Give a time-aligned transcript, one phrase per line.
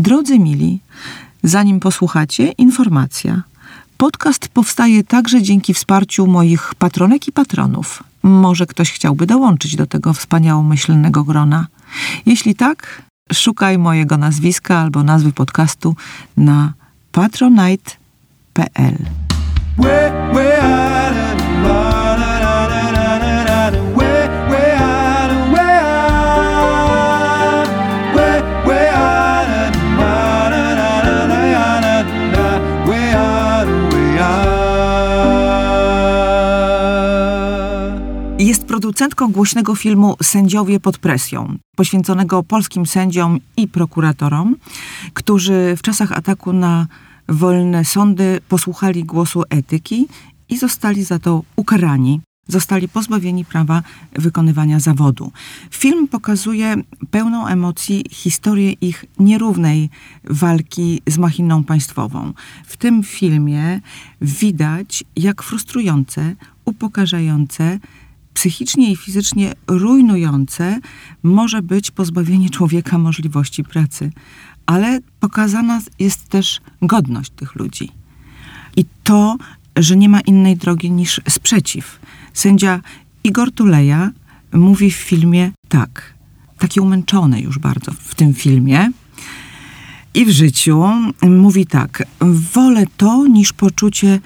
[0.00, 0.80] Drodzy mili,
[1.42, 3.42] zanim posłuchacie, informacja.
[3.96, 8.02] Podcast powstaje także dzięki wsparciu moich patronek i patronów.
[8.22, 11.66] Może ktoś chciałby dołączyć do tego wspaniałomyślnego grona.
[12.26, 13.02] Jeśli tak,
[13.32, 15.96] szukaj mojego nazwiska albo nazwy podcastu
[16.36, 16.72] na
[17.12, 18.96] patronite.pl.
[38.80, 44.56] producentką głośnego filmu Sędziowie pod presją, poświęconego polskim sędziom i prokuratorom,
[45.14, 46.86] którzy w czasach ataku na
[47.28, 50.08] wolne sądy posłuchali głosu etyki
[50.48, 52.20] i zostali za to ukarani.
[52.48, 55.32] Zostali pozbawieni prawa wykonywania zawodu.
[55.70, 56.76] Film pokazuje
[57.10, 59.90] pełną emocji historię ich nierównej
[60.24, 62.32] walki z machiną państwową.
[62.66, 63.80] W tym filmie
[64.20, 67.78] widać, jak frustrujące, upokarzające,
[68.34, 70.80] psychicznie i fizycznie rujnujące
[71.22, 74.12] może być pozbawienie człowieka możliwości pracy.
[74.66, 77.92] Ale pokazana jest też godność tych ludzi.
[78.76, 79.36] I to,
[79.76, 82.00] że nie ma innej drogi niż sprzeciw.
[82.32, 82.80] Sędzia
[83.24, 84.10] Igor Tuleja
[84.52, 86.14] mówi w filmie tak,
[86.58, 88.90] taki umęczony już bardzo w tym filmie.
[90.14, 90.84] I w życiu
[91.22, 92.02] mówi tak:
[92.54, 94.20] wolę to niż poczucie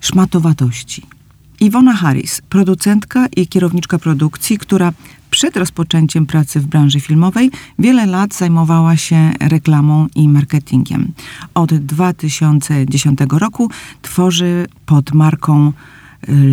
[0.00, 1.15] szmatowatości.
[1.60, 4.92] Iwona Harris, producentka i kierowniczka produkcji, która
[5.30, 11.12] przed rozpoczęciem pracy w branży filmowej wiele lat zajmowała się reklamą i marketingiem.
[11.54, 13.70] Od 2010 roku
[14.02, 15.72] tworzy pod marką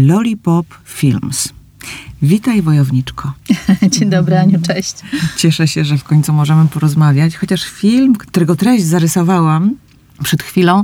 [0.06, 1.54] Lollipop Films.
[2.22, 3.34] Witaj, wojowniczko.
[3.92, 4.96] Dzień dobry, Aniu, cześć.
[5.38, 9.76] Cieszę się, że w końcu możemy porozmawiać, chociaż film, którego treść zarysowałam
[10.24, 10.84] przed chwilą,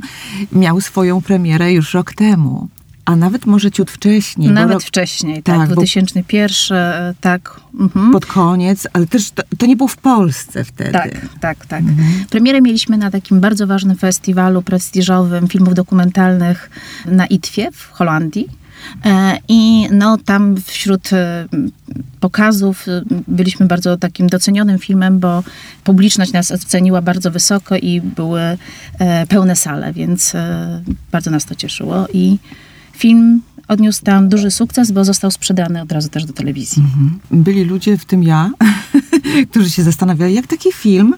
[0.52, 2.70] miał swoją premierę już rok temu
[3.10, 4.52] a nawet może ciut wcześniej.
[4.52, 4.84] Nawet rok...
[4.84, 7.60] wcześniej, tak, tak 2001, e, tak.
[7.80, 8.12] Mhm.
[8.12, 10.92] Pod koniec, ale też to, to, nie było w Polsce wtedy.
[10.92, 11.80] Tak, tak, tak.
[11.80, 12.26] Mhm.
[12.30, 16.70] Premierę mieliśmy na takim bardzo ważnym festiwalu prestiżowym filmów dokumentalnych
[17.06, 18.48] na Itwie w Holandii.
[19.06, 21.46] E, I no, tam wśród e,
[22.20, 22.86] pokazów
[23.28, 25.44] byliśmy bardzo takim docenionym filmem, bo
[25.84, 28.42] publiczność nas oceniła bardzo wysoko i były
[29.30, 30.34] pełne sale, więc
[31.12, 32.08] bardzo nas to cieszyło.
[32.14, 32.38] I
[33.00, 36.84] film odniósł tam duży sukces, bo został sprzedany od razu też do telewizji.
[36.84, 37.20] Mhm.
[37.32, 38.52] Byli ludzie, w tym ja,
[39.52, 41.16] którzy się zastanawiali, jak taki film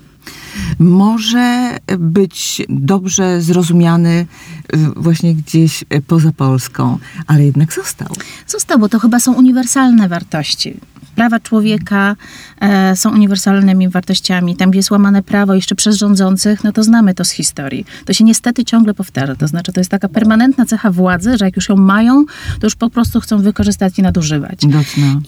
[0.79, 4.25] może być dobrze zrozumiany
[4.73, 6.97] y, właśnie gdzieś poza Polską,
[7.27, 8.07] ale jednak został.
[8.47, 10.73] Został, bo to chyba są uniwersalne wartości
[11.15, 12.15] prawa człowieka
[12.59, 14.55] e, są uniwersalnymi wartościami.
[14.55, 17.85] Tam, gdzie jest łamane prawo jeszcze przez rządzących, no to znamy to z historii.
[18.05, 19.35] To się niestety ciągle powtarza.
[19.35, 22.25] To znaczy, to jest taka permanentna cecha władzy, że jak już ją mają,
[22.59, 24.63] to już po prostu chcą wykorzystać i nadużywać.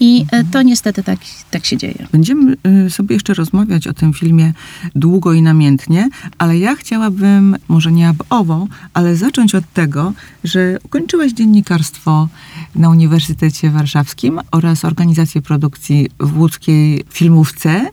[0.00, 1.18] I e, to niestety tak,
[1.50, 2.06] tak się dzieje.
[2.12, 2.56] Będziemy
[2.86, 4.52] y, sobie jeszcze rozmawiać o tym filmie
[4.94, 6.08] długo i namiętnie,
[6.38, 10.12] ale ja chciałabym, może nie owo, ale zacząć od tego,
[10.44, 12.28] że ukończyłeś dziennikarstwo
[12.74, 15.73] na Uniwersytecie Warszawskim oraz organizację produkcji
[16.20, 17.90] w łódzkiej filmówce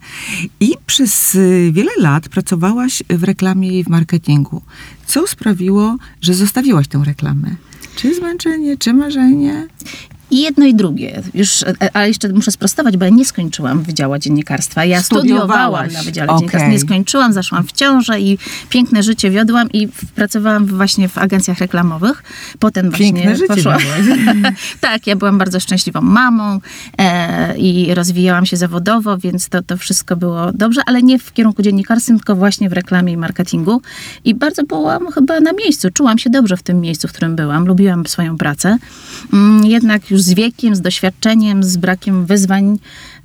[0.60, 4.62] i przez y, wiele lat pracowałaś w reklamie i w marketingu.
[5.06, 7.56] Co sprawiło, że zostawiłaś tę reklamę?
[7.96, 9.68] Czy zmęczenie, czy marzenie?
[10.32, 11.22] I jedno i drugie.
[11.34, 14.86] Już, e, ale jeszcze muszę sprostować, bo ja nie skończyłam Wydziału Dziennikarstwa.
[14.86, 16.40] Ja studiowałam na Wydziale okay.
[16.40, 16.72] Dziennikarstwa.
[16.72, 18.38] Nie skończyłam, zaszłam w ciążę i
[18.70, 22.24] piękne życie wiodłam i pracowałam właśnie w agencjach reklamowych.
[22.60, 23.80] Potem piękne właśnie życie poszłam.
[24.82, 26.60] tak, ja byłam bardzo szczęśliwą mamą
[26.98, 31.62] e, i rozwijałam się zawodowo, więc to, to wszystko było dobrze, ale nie w kierunku
[31.62, 33.82] dziennikarstwa, tylko właśnie w reklamie i marketingu.
[34.26, 35.90] I bardzo byłam chyba na miejscu.
[35.94, 37.68] Czułam się dobrze w tym miejscu, w którym byłam.
[37.68, 38.78] Lubiłam swoją pracę.
[39.34, 42.80] Mm, jednak już z wiekiem, z doświadczeniem, z brakiem wyzwań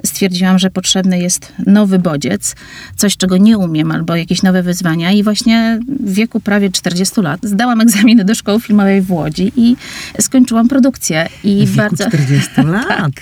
[0.05, 2.55] stwierdziłam, że potrzebny jest nowy bodziec,
[2.97, 5.13] coś, czego nie umiem, albo jakieś nowe wyzwania.
[5.13, 9.77] I właśnie w wieku prawie 40 lat zdałam egzaminy do szkoły filmowej w Łodzi i
[10.21, 11.29] skończyłam produkcję.
[11.45, 12.09] I w bardzo...
[12.09, 12.89] 40 lat.
[12.89, 13.13] tak.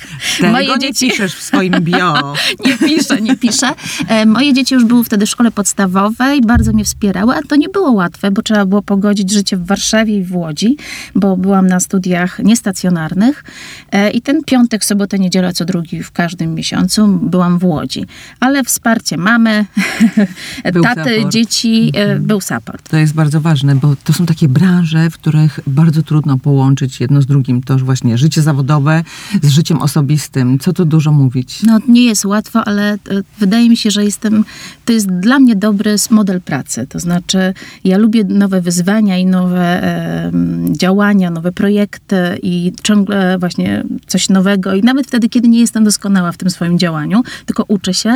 [0.53, 1.11] Moje nie dzieci...
[1.11, 2.35] piszesz w swoim bio.
[2.67, 3.71] nie piszę, nie piszę.
[4.09, 7.69] E, moje dzieci już były wtedy w szkole podstawowej, bardzo mnie wspierały, a to nie
[7.69, 10.77] było łatwe, bo trzeba było pogodzić życie w Warszawie i w Łodzi,
[11.15, 13.45] bo byłam na studiach niestacjonarnych
[13.93, 18.07] e, i ten piątek, sobotę, niedziela co drugi w każdym miesiącu miesiącu byłam w Łodzi.
[18.41, 19.67] Ale wsparcie mamy,
[20.73, 21.33] Był taty, support.
[21.33, 22.91] dzieci, e, był support.
[22.91, 27.23] To jest bardzo ważne, bo to są takie branże, w których bardzo trudno połączyć jedno
[27.23, 27.63] z drugim.
[27.63, 29.05] To właśnie życie zawodowe
[29.43, 30.59] z życiem osobistym.
[30.59, 31.63] Co tu dużo mówić?
[31.63, 32.99] No nie jest łatwo, ale e,
[33.39, 34.45] wydaje mi się, że jestem,
[34.85, 36.87] to jest dla mnie dobry model pracy.
[36.89, 37.55] To znaczy,
[37.85, 40.31] ja lubię nowe wyzwania i nowe e,
[40.71, 44.75] działania, nowe projekty i ciągle właśnie coś nowego.
[44.75, 48.15] I nawet wtedy, kiedy nie jestem doskonała w tym swoim działaniu, tylko uczę się.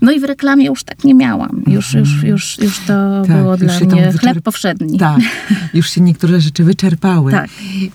[0.00, 1.62] No i w reklamie już tak nie miałam.
[1.66, 3.26] Już, już, już, już to Mhm.
[3.26, 4.98] Tak, było już dla mnie wyczerp- chleb powszedni.
[4.98, 5.20] Tak,
[5.74, 7.32] już się niektóre rzeczy wyczerpały.
[7.32, 7.50] Tak.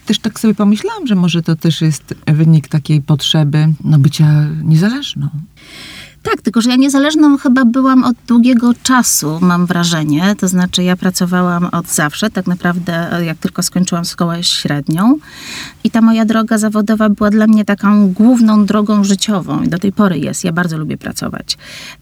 [0.05, 5.29] Też tak sobie pomyślałam, że może to też jest wynik takiej potrzeby no, bycia niezależną.
[6.31, 10.35] Tak, tylko że ja niezależną chyba byłam od długiego czasu, mam wrażenie.
[10.39, 15.15] To znaczy, ja pracowałam od zawsze, tak naprawdę, e, jak tylko skończyłam szkołę średnią.
[15.83, 19.91] I ta moja droga zawodowa była dla mnie taką główną drogą życiową i do tej
[19.91, 20.43] pory jest.
[20.43, 21.57] Ja bardzo lubię pracować.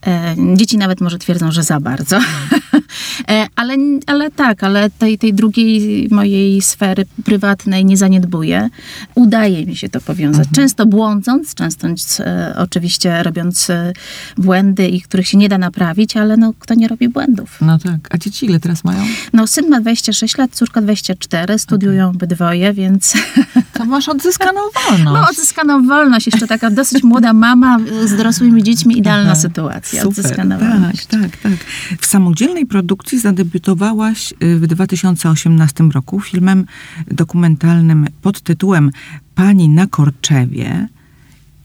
[0.06, 2.18] E, dzieci nawet może twierdzą, że za bardzo.
[3.30, 3.76] e, ale,
[4.06, 8.68] ale tak, ale tej, tej drugiej mojej sfery prywatnej nie zaniedbuję.
[9.14, 10.48] Udaje mi się to powiązać.
[10.54, 11.88] Często błądząc, często
[12.20, 13.92] e, oczywiście robiąc e,
[14.38, 17.58] błędy i których się nie da naprawić, ale no, kto nie robi błędów?
[17.60, 18.08] No tak.
[18.10, 19.04] A dzieci ile teraz mają?
[19.32, 23.14] No, syn ma 26 lat, córka 24, studiują obydwoje, więc
[23.72, 25.04] To masz odzyskaną wolność.
[25.22, 26.26] no, odzyskaną wolność.
[26.26, 30.02] Jeszcze taka dosyć młoda mama z dorosłymi dziećmi, idealna Aha, sytuacja.
[30.02, 31.06] Super, Odzyskana tak, wolność.
[31.06, 31.52] tak, tak.
[32.00, 36.66] W samodzielnej produkcji zadebiutowałaś y, w 2018 roku filmem
[37.10, 38.90] dokumentalnym pod tytułem
[39.34, 40.88] Pani na Korczewie.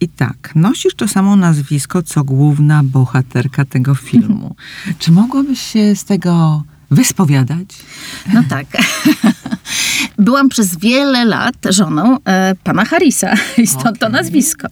[0.01, 4.55] I tak, nosisz to samo nazwisko, co główna bohaterka tego filmu.
[4.99, 7.67] Czy mogłabyś się z tego wyspowiadać?
[8.33, 8.67] No tak.
[10.17, 14.11] Byłam przez wiele lat żoną e, pana Harrisa i stąd to Okej.
[14.21, 14.67] nazwisko.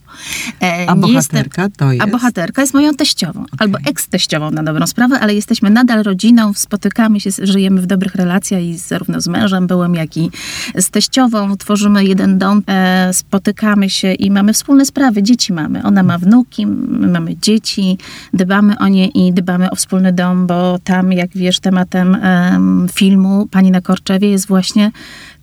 [0.62, 2.04] E, A bohaterka to jest?
[2.04, 7.20] A bohaterka jest moją teściową, albo eks-teściową na dobrą sprawę, ale jesteśmy nadal rodziną, spotykamy
[7.20, 10.30] się, żyjemy w dobrych relacjach i zarówno z mężem byłem, jak i
[10.74, 11.56] z teściową.
[11.56, 15.22] Tworzymy jeden dom, e, spotykamy się i mamy wspólne sprawy.
[15.22, 15.82] Dzieci mamy.
[15.82, 17.98] Ona ma wnuki, my mamy dzieci,
[18.34, 23.46] dbamy o nie i dbamy o wspólny dom, bo tam, jak wiesz, tematem em, filmu
[23.50, 24.89] Pani na Korczewie jest właśnie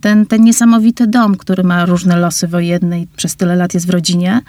[0.01, 3.89] ten, ten niesamowity dom, który ma różne losy wojenne i przez tyle lat jest w
[3.89, 4.41] rodzinie.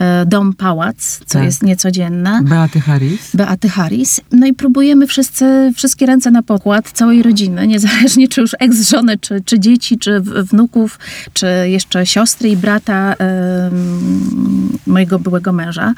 [0.00, 1.44] E, Dom Pałac, co Tak.
[1.44, 2.40] jest niecodzienne.
[2.42, 3.36] Beaty Harris.
[3.36, 4.20] Beaty Harris.
[4.32, 9.40] No i próbujemy wszyscy, wszystkie ręce na pokład całej rodziny, niezależnie czy już ex-żony, czy,
[9.44, 10.98] czy dzieci, czy wnuków,
[11.32, 15.94] czy jeszcze siostry i brata em, mojego byłego męża.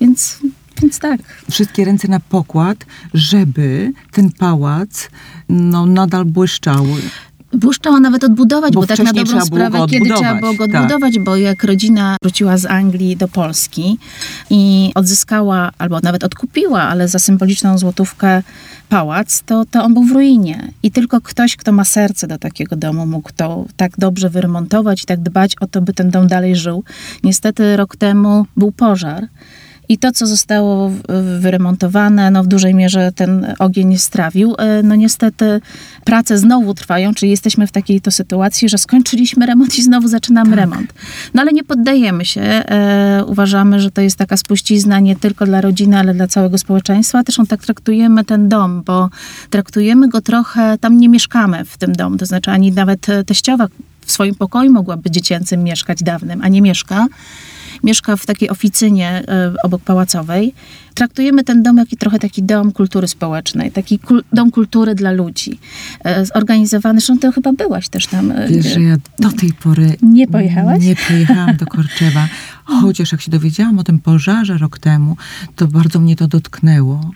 [0.00, 0.38] Więc,
[0.82, 1.20] więc tak.
[1.50, 5.08] Wszystkie ręce na pokład, żeby ten pałac
[5.48, 6.86] no, nadal błyszczał.
[7.52, 10.76] Błyszczała nawet odbudować, Bo bo, tak na dobrą trzeba sprawę, kiedy trzeba było go tak.
[10.76, 13.98] odbudować, bo jak rodzina wróciła z Anglii do Polski
[14.50, 18.42] i odzyskała, albo nawet odkupiła, ale za symboliczną złotówkę
[18.88, 20.72] pałac, to, to on był w ruinie.
[20.82, 25.06] I tylko ktoś, kto ma serce do takiego domu, mógł to tak dobrze wyremontować i
[25.06, 26.84] tak dbać o to, by ten dom dalej żył.
[27.24, 29.26] Niestety rok temu był pożar.
[29.92, 30.90] I to, co zostało
[31.38, 34.54] wyremontowane, no w dużej mierze ten ogień strawił.
[34.58, 35.60] E, No niestety
[36.04, 40.56] prace znowu trwają, czyli jesteśmy w takiej to sytuacji, że skończyliśmy remont i znowu zaczynamy
[40.56, 40.92] remont.
[41.34, 42.40] No ale nie poddajemy się.
[42.40, 47.24] E, uważamy, że to jest taka spuścizna nie tylko dla rodziny, ale dla całego społeczeństwa.
[47.24, 49.10] Też on tak traktujemy ten dom, bo
[49.50, 53.68] traktujemy go trochę, tam nie mieszkamy w tym domu, to znaczy ani nawet teściowa
[54.06, 57.06] w swoim pokoju mogłaby dziecięcym mieszkać dawnym, a nie mieszka
[57.82, 60.54] mieszka w takiej oficynie e, obok pałacowej.
[60.94, 65.12] Traktujemy ten dom jak i trochę taki dom kultury społecznej, taki kul- dom kultury dla
[65.12, 65.58] ludzi.
[66.04, 68.30] E, zorganizowany, zresztą ty chyba byłaś też tam.
[68.30, 70.82] e, Wiesz, że ja do tej pory Nie pojechałaś?
[70.84, 72.28] Nie pojechałam do Korczewa.
[72.82, 75.16] Chociaż jak się dowiedziałam o tym pożarze rok temu,
[75.56, 77.10] to bardzo mnie to dotknęło.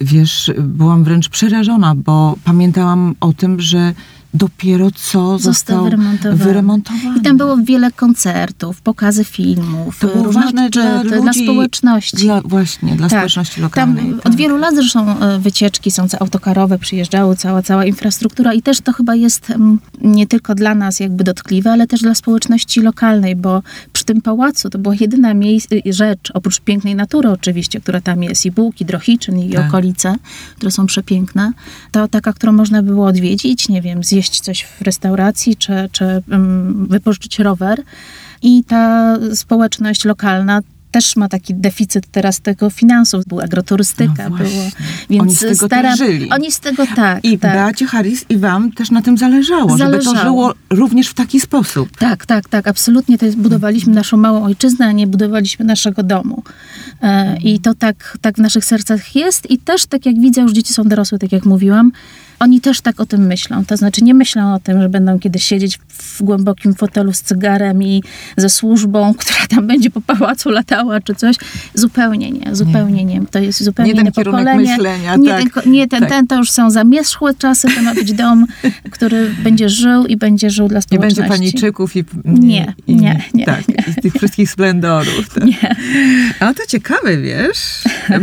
[0.00, 3.92] Wiesz, byłam wręcz przerażona, bo pamiętałam o tym, że
[4.34, 6.44] dopiero co został, wyremontowany.
[6.44, 7.18] wyremontowany.
[7.18, 12.16] I tam było wiele koncertów, pokazy filmów, To było ważne dla ludzi, dla społeczności.
[12.16, 13.18] Dla, właśnie, dla Tak.
[13.18, 14.04] społeczności lokalnej.
[14.04, 14.26] Tam tak.
[14.26, 18.92] od wielu lat zresztą e, wycieczki są autokarowe, przyjeżdżały, cała, cała infrastruktura i też to
[18.92, 23.62] chyba jest mm, nie tylko dla nas jakby dotkliwe, ale też dla społeczności lokalnej, bo
[23.92, 28.46] przy tym pałacu to była jedyna y, rzecz, oprócz pięknej natury oczywiście, która tam jest,
[28.46, 29.68] i Bułki, Drohiczyn i Tak.
[29.68, 30.16] okolice,
[30.56, 31.52] które są przepiękne,
[31.90, 36.22] to taka, którą można było odwiedzić, nie wiem, zjeść coś w restauracji, czy, czy
[36.88, 37.82] wypożyczyć rower.
[38.42, 40.60] I ta społeczność lokalna
[40.92, 43.24] też ma taki deficyt teraz tego finansów.
[43.24, 44.48] Była agroturystyka, No było.
[45.10, 46.30] Więc Oni z tego też żyli.
[46.30, 47.24] Oni z tego tak.
[47.24, 47.52] I tak.
[47.52, 50.24] Beacie Harris i wam też na tym zależało, żeby to Zależało.
[50.24, 51.96] żyło również w taki sposób.
[51.96, 53.18] Tak, tak, tak, absolutnie.
[53.18, 56.42] To jest, budowaliśmy naszą małą ojczyznę, a nie budowaliśmy naszego domu.
[57.02, 59.50] E, I to tak, tak w naszych sercach jest.
[59.50, 61.92] I też, tak jak widzę, już dzieci są dorosłe, tak jak mówiłam,
[62.42, 63.64] oni też tak o tym myślą.
[63.64, 67.82] To znaczy nie myślą o tym, że będą kiedyś siedzieć w głębokim fotelu z cygarem
[67.82, 68.02] i
[68.36, 71.36] ze służbą, która tam będzie po pałacu latała czy coś.
[71.74, 73.20] Zupełnie nie, zupełnie nie.
[73.30, 74.70] To jest zupełnie Nie ten pokolenie.
[74.70, 75.62] myślenia, nie, tak.
[75.62, 76.08] ten, nie ten, Tak.
[76.08, 78.46] ten, to już są zamierzchłe czasy, to ma być dom,
[78.92, 81.20] który będzie żył i będzie żył dla Nie społeczności.
[81.20, 83.94] będzie paniczyków i, Nie, i, nie, nie, tak, nie.
[84.02, 85.28] tych wszystkich splendorów.
[85.34, 85.44] Tak.
[85.44, 85.76] Nie.
[86.40, 87.58] A to ciekawe, wiesz,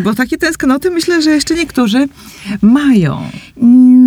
[0.04, 2.08] bo takie tęsknoty myślę, że jeszcze niektórzy
[2.62, 3.22] mają.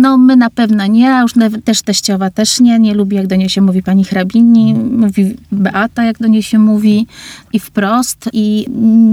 [0.03, 1.33] No my na pewno nie, a już
[1.63, 2.79] też teściowa też nie.
[2.79, 6.59] Nie lubi, jak do niej się mówi pani hrabini, mówi Beata, jak do niej się
[6.59, 7.07] mówi
[7.53, 8.29] i wprost.
[8.33, 8.65] I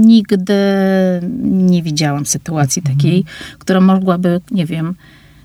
[0.05, 0.53] nigdy
[1.43, 3.25] nie widziałam sytuacji takiej,
[3.59, 4.95] która mogłaby, nie wiem,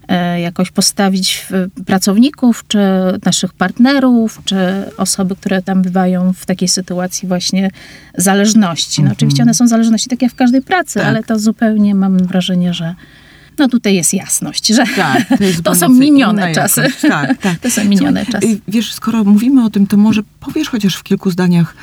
[0.08, 1.46] e, jakoś postawić
[1.86, 2.78] pracowników, czy
[3.24, 4.56] naszych partnerów, czy
[4.96, 7.70] osoby, które tam bywają w takiej sytuacji właśnie
[8.18, 9.02] zależności.
[9.02, 11.08] No oczywiście one są zależności takie jak w każdej pracy, Tak.
[11.08, 12.94] ale to zupełnie mam wrażenie, że
[13.58, 15.34] no tutaj jest jasność, że Tak, to,
[15.64, 16.82] to są minione inna czasy.
[17.08, 17.58] Tak, tak.
[17.58, 18.52] To są minione Słuchaj, czasy.
[18.54, 21.74] y, Wiesz, skoro mówimy o tym, to może powiesz chociaż w kilku zdaniach,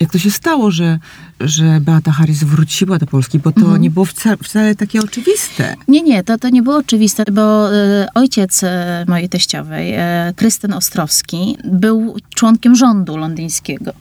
[0.00, 0.98] jak to się stało, że,
[1.40, 3.82] że Beata Harris wróciła do Polski, bo to Mhm.
[3.82, 5.76] nie było wcale, wcale takie oczywiste.
[5.88, 10.72] Nie, nie, to, to nie było oczywiste, bo e, ojciec e, mojej teściowej, e, Krystyn
[10.72, 13.92] Ostrowski, był członkiem rządu londyńskiego,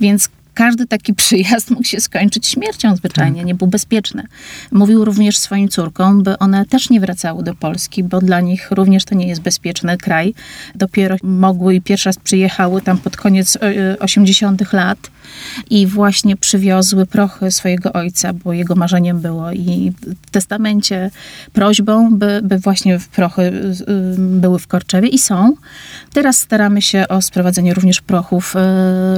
[0.00, 4.26] więc każdy taki przyjazd mógł się skończyć śmiercią zwyczajnie, nie był bezpieczny.
[4.72, 9.04] Mówił również swoim córkom, by one też nie wracały do Polski, bo dla nich również
[9.04, 10.34] to nie jest bezpieczny kraj.
[10.74, 15.10] Dopiero mogły i pierwszy raz przyjechały tam pod koniec e, 80 lat
[15.70, 19.92] i właśnie przywiozły prochy swojego ojca, bo jego marzeniem było i
[20.26, 21.10] w testamencie
[21.52, 25.54] prośbą, by, by właśnie prochy y, y, były w Korczewie i są.
[26.12, 28.54] Teraz staramy się o sprowadzenie również prochów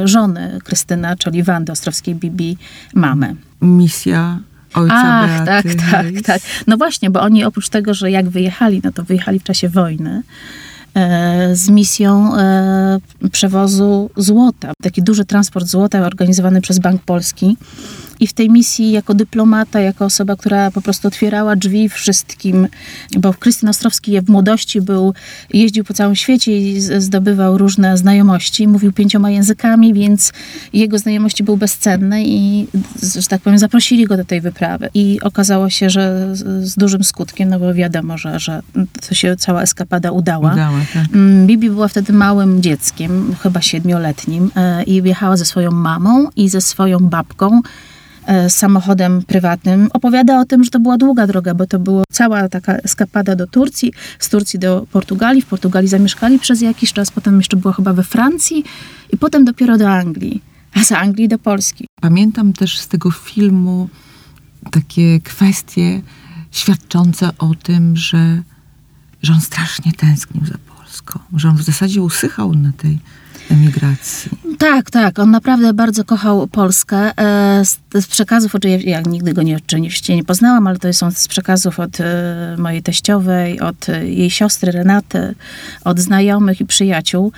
[0.03, 2.57] y, żony Krystyna, czyli Wandy Ostrowskiej Bibi,
[2.95, 3.37] mamy.
[3.63, 4.39] Misja
[4.75, 6.23] ojca Ach, tak, Beaty tak, Harris.
[6.23, 6.43] tak.
[6.67, 10.23] No właśnie, bo oni oprócz tego, że jak wyjechali, no to wyjechali w czasie wojny
[11.53, 12.99] z misją e,
[13.33, 14.73] przewozu złota.
[14.83, 17.57] Taki duży transport złota organizowany przez Bank Polski.
[18.23, 22.69] I w tej misji jako dyplomata, jako osoba, która po prostu otwierała drzwi wszystkim,
[23.19, 25.15] bo Krystyn Ostrowski w młodości był,
[25.53, 30.33] jeździł po całym świecie i zdobywał różne znajomości, mówił pięcioma językami, więc
[30.73, 32.67] jego znajomości były bezcenne i,
[33.17, 34.89] że tak powiem, zaprosili go do tej wyprawy.
[34.95, 38.63] I okazało się, że z, dużym skutkiem, no bo wiadomo, że, że
[39.09, 40.53] to się cała eskapada udała.
[40.53, 41.05] Udała, tak.
[41.15, 46.49] Mm, Bibi była wtedy małym dzieckiem, chyba siedmioletnim, e, i jechała ze swoją mamą i
[46.49, 47.61] ze swoją babką
[48.49, 49.89] samochodem prywatnym.
[49.93, 53.47] Opowiada o tym, że to była długa droga, bo to była cała taka eskapada do
[53.47, 55.43] Turcji, z Turcji do Portugalii.
[55.43, 58.65] W Portugalii zamieszkali przez jakiś czas, potem jeszcze była chyba we Francji
[59.13, 60.43] i potem dopiero do Anglii,
[60.75, 61.87] a z Anglii do Polski.
[62.01, 63.89] Pamiętam też z tego filmu
[64.71, 66.03] takie kwestie
[66.51, 68.43] świadczące o tym, że,
[69.23, 72.99] że on strasznie tęsknił za Polską, że on w zasadzie usychał na tej
[73.53, 74.31] emigracji.
[74.59, 75.19] Tak, tak.
[75.19, 77.19] On naprawdę bardzo kochał Polskę.
[77.19, 78.53] E, Z, z przekazów,
[78.85, 82.83] ja nigdy go nie, oczywiście nie poznałam, ale to są z przekazów od e, mojej
[82.83, 85.35] teściowej, od e, jej siostry Renaty,
[85.85, 87.33] od znajomych i przyjaciół.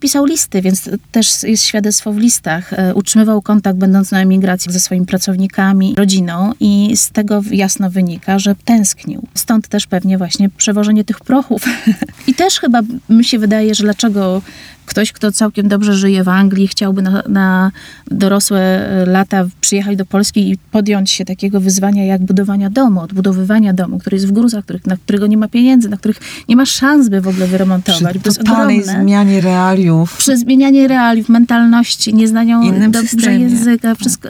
[0.00, 2.70] Pisał listy, więc też jest świadectwo w listach.
[2.94, 8.54] Utrzymywał kontakt, będąc na emigracji ze swoimi pracownikami, rodziną i z tego jasno wynika, że
[8.64, 9.26] tęsknił.
[9.34, 11.64] Stąd też pewnie właśnie przewożenie tych prochów.
[12.26, 14.42] I też chyba mi się wydaje, że dlaczego
[14.90, 17.72] ktoś, kto całkiem dobrze żyje w Anglii, chciałby na, na
[18.10, 23.72] dorosłe e, lata przyjechać do Polski i podjąć się takiego wyzwania jak budowania domu, odbudowywania
[23.72, 26.18] domu, który jest w gruzach, których, na którego nie ma pieniędzy, na których
[26.48, 28.18] nie ma szans, by w ogóle wyremontować.
[28.18, 30.16] Przy totalnej zmianie realiów.
[30.16, 33.38] Przy zmienianie realiów, mentalności, nieznaniu Innym dobrze systemie.
[33.38, 34.28] języka, wszystko.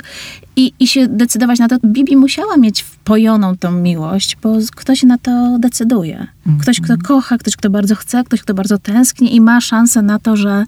[0.61, 1.77] I, I się decydować na to.
[1.85, 6.27] Bibi musiała mieć wpojoną tą miłość, bo ktoś na to decyduje.
[6.61, 10.19] Ktoś, kto kocha, ktoś, kto bardzo chce, ktoś, kto bardzo tęskni i ma szansę na
[10.19, 10.65] to, że,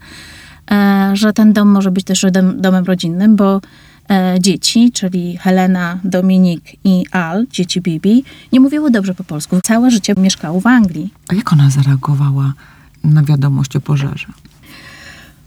[0.71, 3.61] e, że ten dom może być też dom, domem rodzinnym, bo
[4.09, 9.59] e, dzieci, czyli Helena, Dominik i Al, dzieci Bibi, nie mówiły dobrze po polsku.
[9.63, 11.13] Całe życie mieszkały w Anglii.
[11.27, 12.53] A jak ona zareagowała
[13.03, 14.27] na wiadomość o pożarze?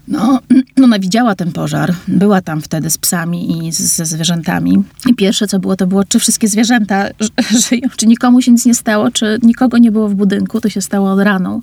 [0.07, 0.39] No,
[0.83, 1.93] ona widziała ten pożar.
[2.07, 4.83] Była tam wtedy z psami i z, ze zwierzętami.
[5.09, 7.07] I pierwsze, co było, to było, czy wszystkie zwierzęta
[7.69, 10.61] żyją, czy nikomu się nic nie stało, czy nikogo nie było w budynku.
[10.61, 11.61] To się stało od rano.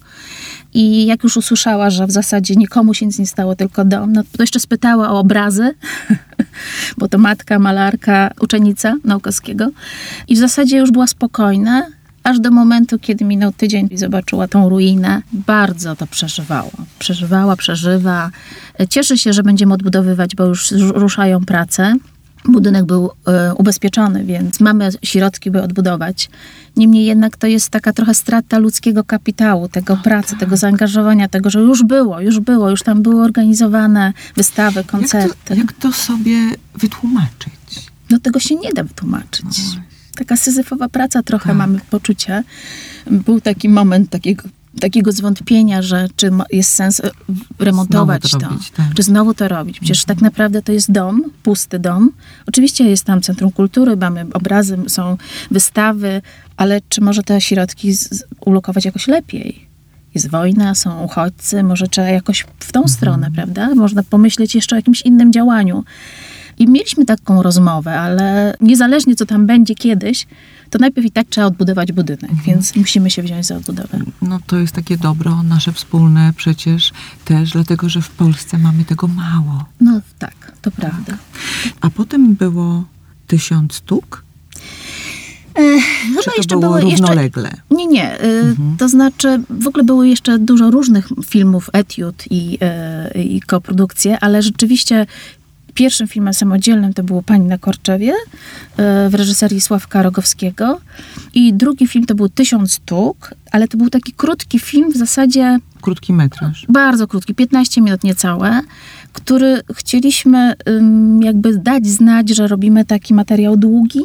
[0.74, 4.22] I jak już usłyszała, że w zasadzie nikomu się nic nie stało, tylko dom, no
[4.22, 5.74] to jeszcze spytała o obrazy,
[6.98, 9.70] bo to matka, malarka, uczennica Naukowskiego.
[10.28, 11.86] I w zasadzie już była spokojna,
[12.24, 15.22] aż do momentu, kiedy minął tydzień i zobaczyła tą ruinę.
[15.32, 16.70] Bardzo to przeżywała.
[16.98, 18.30] Przeżywała, przeżywa.
[18.90, 21.94] Cieszy się, że będziemy odbudowywać, bo już ruszają prace.
[22.48, 26.30] Budynek był e, ubezpieczony, więc mamy środki, by odbudować.
[26.76, 30.40] Niemniej jednak to jest taka trochę strata ludzkiego kapitału, tego pracy, tak.
[30.40, 35.28] tego zaangażowania, tego, że już było, już było, już tam były organizowane wystawy, koncerty.
[35.28, 36.36] Jak to, jak to sobie
[36.74, 37.90] wytłumaczyć?
[38.10, 39.44] No tego się nie da wytłumaczyć.
[39.44, 41.56] No taka syzyfowa praca trochę tak.
[41.56, 42.44] mamy poczucie.
[43.10, 44.42] Był taki moment takiego
[44.80, 47.10] takiego zwątpienia, że czy jest sens e,
[47.58, 48.94] remontować to, to robić, tak.
[48.94, 49.80] czy znowu to robić.
[49.80, 50.16] Przecież mhm.
[50.16, 52.10] tak naprawdę to jest dom, pusty dom.
[52.46, 55.16] Oczywiście jest tam Centrum Kultury, mamy obrazy, są
[55.50, 56.22] wystawy,
[56.56, 59.66] ale czy może te środki z, ulokować jakoś lepiej?
[60.14, 62.96] Jest wojna, są uchodźcy, może trzeba jakoś w tą mhm.
[62.96, 63.74] stronę, prawda?
[63.74, 65.84] Można pomyśleć jeszcze o jakimś innym działaniu.
[66.58, 70.26] I mieliśmy taką rozmowę, ale niezależnie co tam będzie kiedyś,
[70.70, 72.42] to najpierw i tak trzeba odbudować budynek, mhm.
[72.46, 73.98] więc musimy się wziąć za odbudowę.
[74.22, 76.92] No to jest takie dobro nasze wspólne przecież
[77.24, 79.64] też, dlatego że w Polsce mamy tego mało.
[79.80, 80.80] No tak, to tak.
[80.80, 81.16] prawda.
[81.80, 82.84] A potem było
[83.26, 84.24] tysiąc sztuk?
[85.54, 87.42] E, chyba Czy to jeszcze było były równolegle?
[87.42, 88.20] Jeszcze, nie, nie.
[88.20, 88.76] E, mhm.
[88.76, 94.42] To znaczy w ogóle było jeszcze dużo różnych filmów, etiud i, e, i koprodukcje, ale
[94.42, 95.06] rzeczywiście
[95.74, 100.80] Pierwszym filmem samodzielnym to było Pani na Korczewie e, w reżyserii Sławka Rogowskiego.
[101.34, 105.58] I drugi film to był Tysiąc Sztuk, ale to był taki krótki film w zasadzie...
[105.80, 106.66] Krótki metraż.
[106.68, 108.60] Bardzo krótki, 15 minut niecałe,
[109.12, 110.54] który chcieliśmy
[111.20, 114.00] jakby dać znać, że robimy taki materiał długi,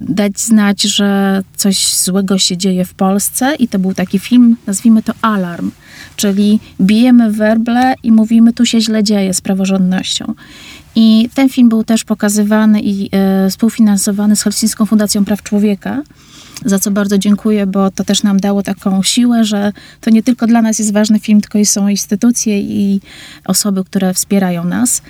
[0.00, 5.02] dać znać, że coś złego się dzieje w Polsce i to był taki film, nazwijmy
[5.02, 5.70] to Alarm,
[6.16, 10.34] czyli bijemy werble i mówimy, tu się źle dzieje z praworządnością.
[10.94, 16.02] I ten film był też pokazywany i e, współfinansowany z Helsińską Fundacją Praw Człowieka,
[16.64, 20.46] za co bardzo dziękuję, bo to też nam dało taką siłę, że to nie tylko
[20.46, 23.00] dla nas jest ważny film, tylko są instytucje i
[23.44, 25.02] osoby, które wspierają nas.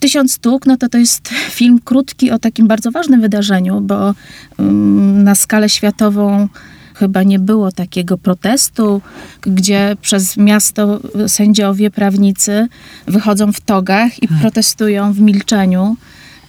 [0.00, 4.14] Tysiąc sztuk, no to to jest film krótki o takim bardzo ważnym wydarzeniu, bo
[4.58, 6.48] um, na skalę światową
[7.02, 9.00] chyba nie było takiego protestu,
[9.40, 12.68] gdzie przez miasto sędziowie, prawnicy
[13.06, 14.42] wychodzą w togach i hmm.
[14.42, 15.96] protestują w milczeniu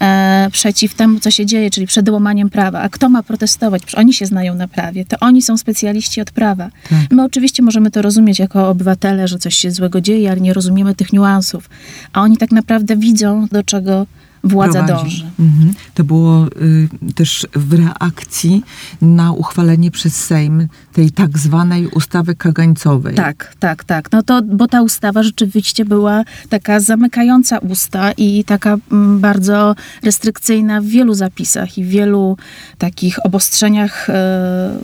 [0.02, 2.82] e, przeciw temu, co się dzieje, czyli przed łamaniem prawa.
[2.82, 3.82] A kto ma protestować?
[3.86, 5.06] Przecież oni się znają na prawie.
[5.06, 6.70] To oni są specjaliści od prawa.
[6.90, 7.08] Hmm.
[7.12, 10.96] My oczywiście możemy to rozumieć jako obywatele, że coś się złego dzieje, ale nie rozumiemy
[10.96, 11.70] tych niuansów.
[12.14, 14.06] A oni tak naprawdę widzą, do czego
[14.44, 15.04] władza prowadzi.
[15.04, 15.26] dąży.
[15.40, 15.74] Mhm.
[15.94, 18.64] To było y, też w reakcji
[19.02, 23.16] na uchwalenie przez Sejm tej tak zwanej ustawy kagańcowej.
[23.16, 24.12] Tak, tak, tak.
[24.12, 29.76] No to, bo ta ustawa rzeczywiście była taka zamykająca usta i taka m, mm, bardzo
[30.04, 32.38] restrykcyjna w wielu zapisach i w wielu
[32.78, 34.78] takich obostrzeniach e,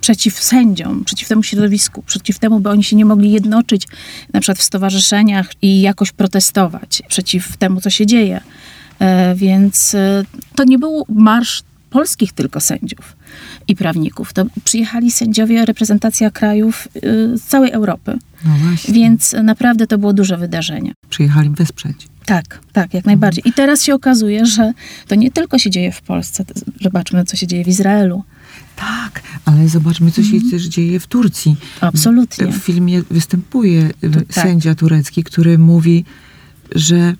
[0.00, 3.88] przeciw sędziom, przeciw temu środowisku, przeciw temu, by oni się nie mogli jednoczyć
[4.32, 8.40] na przykład w stowarzyszeniach i jakoś protestować przeciw temu, co się dzieje.
[8.98, 13.16] E, więc e, to nie był marsz polskich tylko sędziów
[13.68, 14.32] i prawników.
[14.32, 17.00] To przyjechali sędziowie, reprezentacja krajów e,
[17.38, 18.18] z całej Europy.
[18.44, 18.52] No
[18.88, 20.92] Więc naprawdę to było duże wydarzenie.
[21.08, 22.08] Przyjechali wesprzeć.
[22.26, 23.48] Tak, tak, jak najbardziej.
[23.48, 24.72] I teraz się okazuje, że
[25.06, 26.44] to nie tylko się dzieje w Polsce.
[26.80, 28.24] Zobaczmy, co się dzieje w Izraelu.
[28.76, 30.50] Tak, ale zobaczmy, co się mm.
[30.50, 31.56] też dzieje w Turcji.
[31.80, 32.46] Absolutnie.
[32.46, 33.90] W filmie występuje
[34.34, 34.44] tak.
[34.44, 36.04] sędzia turecki, który mówi,
[36.74, 37.14] że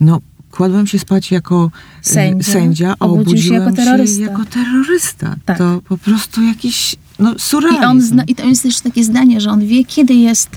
[0.00, 0.20] no,
[0.56, 4.16] kładłem się spać jako e, sędzia, sędzia a obudziłem się jako terrorysta.
[4.16, 5.36] Się jako terrorysta.
[5.44, 5.58] Tak.
[5.58, 7.82] To po prostu jakiś no, surrealizm.
[7.82, 10.50] I, on zna, I to jest też takie zdanie, że on wie, kiedy jest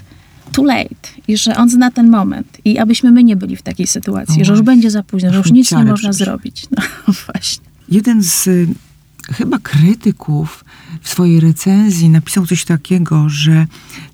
[0.51, 3.88] too late i że on zna ten moment i abyśmy my nie byli w takiej
[3.88, 6.65] sytuacji, że już będzie za późno, że już nic nie można zrobić.
[7.07, 7.65] No właśnie.
[7.89, 8.67] Jeden z y,
[9.33, 10.65] chyba krytyków
[11.01, 13.67] w swojej recenzji napisał coś takiego, że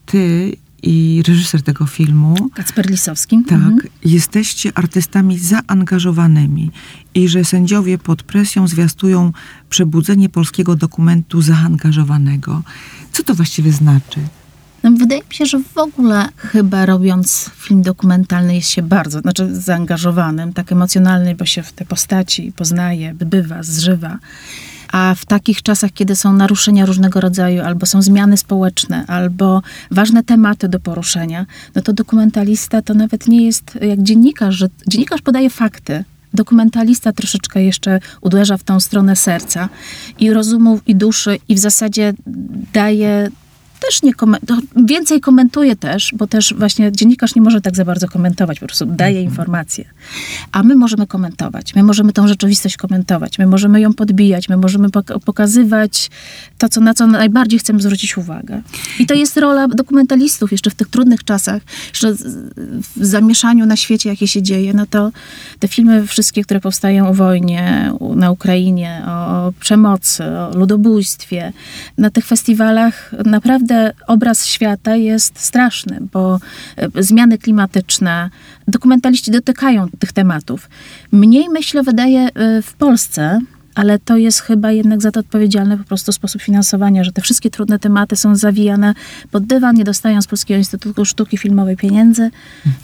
[0.05, 0.51] ty
[0.83, 2.49] i reżyser tego filmu.
[2.53, 3.43] Kacper Lisowski.
[3.43, 3.51] Tak.
[3.57, 3.79] Mhm.
[4.05, 6.71] Jesteście artystami zaangażowanymi
[7.13, 9.31] i że sędziowie pod presją zwiastują
[9.69, 12.61] przebudzenie polskiego dokumentu zaangażowanego.
[13.11, 14.19] Co to właściwie znaczy?
[14.83, 19.55] No, wydaje mi się, że w ogóle chyba robiąc film dokumentalny jest się bardzo, znaczy
[19.61, 24.19] zaangażowanym, tak emocjonalny, bo się w te postaci poznaje, bywa, zżywa.
[24.91, 30.23] A w takich czasach, kiedy są naruszenia różnego rodzaju, albo są zmiany społeczne, albo ważne
[30.23, 31.45] tematy do poruszenia,
[31.75, 37.63] no to dokumentalista to nawet nie jest jak dziennikarz, że dziennikarz podaje fakty, dokumentalista troszeczkę
[37.63, 39.69] jeszcze uderza w tą stronę serca
[40.19, 42.13] i rozumu, i duszy, i w zasadzie
[42.73, 43.29] daje
[43.87, 48.07] też nie komentuję, więcej komentuję też, bo też właśnie dziennikarz nie może tak za bardzo
[48.07, 49.25] komentować, po prostu daje Mhm.
[49.25, 49.85] informacje.
[50.51, 54.89] A my możemy komentować, my możemy tą rzeczywistość komentować, my możemy ją podbijać, my możemy
[54.89, 56.09] pok- pokazywać
[56.57, 58.61] to, co, na co najbardziej chcemy zwrócić uwagę.
[58.99, 62.13] I to jest rola dokumentalistów jeszcze w tych trudnych czasach, jeszcze
[62.95, 65.11] w zamieszaniu na świecie, jakie się dzieje, no to
[65.59, 71.53] te filmy wszystkie, które powstają o wojnie na Ukrainie, o przemocy, o ludobójstwie,
[71.97, 73.74] na tych festiwalach naprawdę
[74.07, 76.39] obraz świata jest straszny, bo
[76.77, 78.29] e, zmiany klimatyczne,
[78.67, 80.69] dokumentaliści dotykają tych tematów.
[81.11, 83.39] Mniej, myślę, wydaje e, w Polsce,
[83.75, 87.49] ale to jest chyba jednak za to odpowiedzialny po prostu sposób finansowania, że te wszystkie
[87.49, 88.93] trudne tematy są zawijane
[89.31, 92.31] pod dywan, nie dostają z Polskiego Instytutu Sztuki Filmowej pieniędzy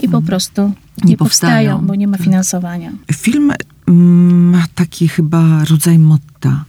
[0.02, 0.72] i po prostu nie,
[1.10, 1.54] Nie powstają.
[1.54, 2.92] powstają, bo nie ma finansowania.
[3.14, 3.52] Film
[3.88, 6.66] mm, ma taki chyba rodzaj motta.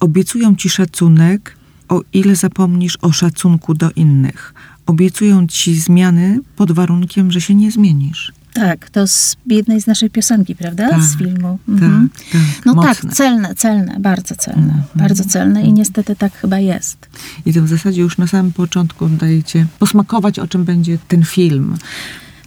[0.00, 1.56] Obiecują ci szacunek,
[1.88, 4.54] o ile zapomnisz o szacunku do innych.
[4.86, 8.32] Obiecują ci zmiany pod warunkiem, że się nie zmienisz.
[8.52, 10.88] Tak, to z jednej z naszej piosenki, prawda?
[10.90, 11.58] Tak, z filmu.
[11.66, 12.10] Tak, Mhm.
[12.32, 12.40] tak.
[12.64, 12.94] No mocne.
[12.94, 14.82] tak, celne, celne, bardzo celne, Mhm.
[14.94, 17.08] bardzo celne i niestety tak chyba jest.
[17.46, 21.76] I to w zasadzie już na samym początku dajecie posmakować, o czym będzie ten film.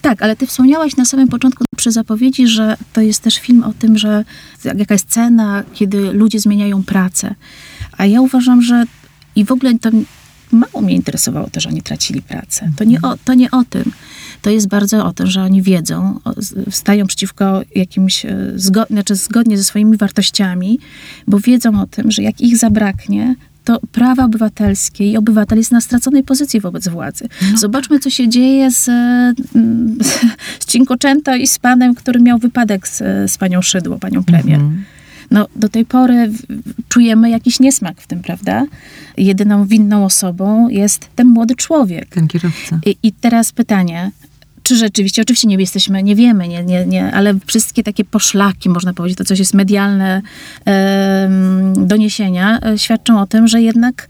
[0.01, 3.73] Tak, ale ty wspomniałaś na samym początku przy zapowiedzi, że to jest też film o
[3.73, 4.25] tym, że
[4.75, 7.35] jaka jest cena, kiedy ludzie zmieniają pracę.
[7.97, 8.83] A ja uważam, że
[9.37, 9.89] i w ogóle to
[10.51, 12.71] mało mnie interesowało to, że oni tracili pracę.
[12.77, 13.91] To nie o, to nie o tym.
[14.41, 16.19] To jest bardzo o tym, że oni wiedzą,
[16.69, 20.79] stają przeciwko jakimś, e, zgo, znaczy zgodnie ze swoimi wartościami,
[21.27, 25.81] bo wiedzą o tym, że jak ich zabraknie, to prawa obywatelskie i obywatel jest na
[25.81, 27.27] straconej pozycji wobec władzy.
[27.55, 29.97] Zobaczmy, co się dzieje z, mm,
[30.59, 32.97] z Cinquecento i z panem, który miał wypadek z,
[33.31, 34.59] z panią Szydło, panią premier.
[34.59, 34.83] Mhm.
[35.31, 36.31] No, do tej pory
[36.89, 38.65] czujemy jakiś niesmak w tym, prawda?
[39.17, 42.09] Jedyną winną osobą jest ten młody człowiek.
[42.09, 42.79] Ten kierowca.
[42.85, 44.11] I, I teraz pytanie,
[44.63, 48.93] czy rzeczywiście, oczywiście nie jesteśmy, nie wiemy, nie, nie, nie, ale wszystkie takie poszlaki, można
[48.93, 50.21] powiedzieć, to coś jest medialne
[51.73, 54.09] doniesienia, e, świadczą o tym, że jednak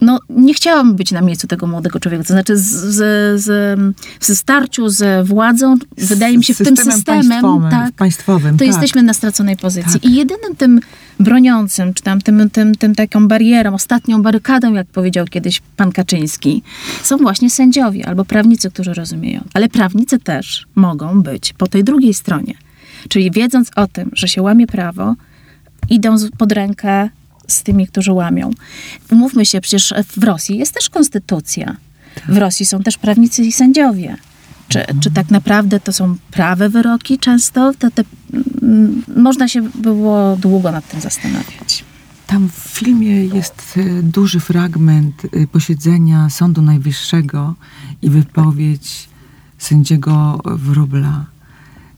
[0.00, 2.24] no, nie chciałam być na miejscu tego młodego człowieka.
[2.24, 3.78] To znaczy, z, z, z,
[4.20, 8.66] w starciu z władzą, wydaje mi się, w tym Systemem tak, państwowym, to tak.
[8.66, 10.00] jesteśmy na straconej pozycji.
[10.00, 10.04] Tak.
[10.04, 10.80] I jedynym tym
[11.20, 16.62] broniącym, czy tam tym, tym, tym taką barierą, ostatnią barykadą, jak powiedział kiedyś pan Kaczyński,
[17.02, 19.44] są właśnie sędziowie albo prawnicy, którzy rozumieją.
[19.54, 22.54] Ale prawnicy też mogą być po tej drugiej stronie.
[23.08, 25.14] Czyli wiedząc o tym, że się łamie prawo,
[25.90, 27.08] idą pod rękę
[27.52, 28.50] z tymi, którzy łamią.
[29.10, 31.76] Umówmy się, przecież w Rosji jest też konstytucja.
[32.28, 34.16] W Rosji są też prawnicy i sędziowie.
[34.68, 37.72] Czy, czy tak naprawdę to są prawe wyroki często?
[37.78, 38.04] To te,
[38.62, 41.84] mm, można się było długo nad tym zastanawiać.
[42.26, 47.54] Tam w filmie jest e, duży fragment e, posiedzenia Sądu Najwyższego
[48.02, 49.08] i wypowiedź
[49.58, 51.24] sędziego Wróbla,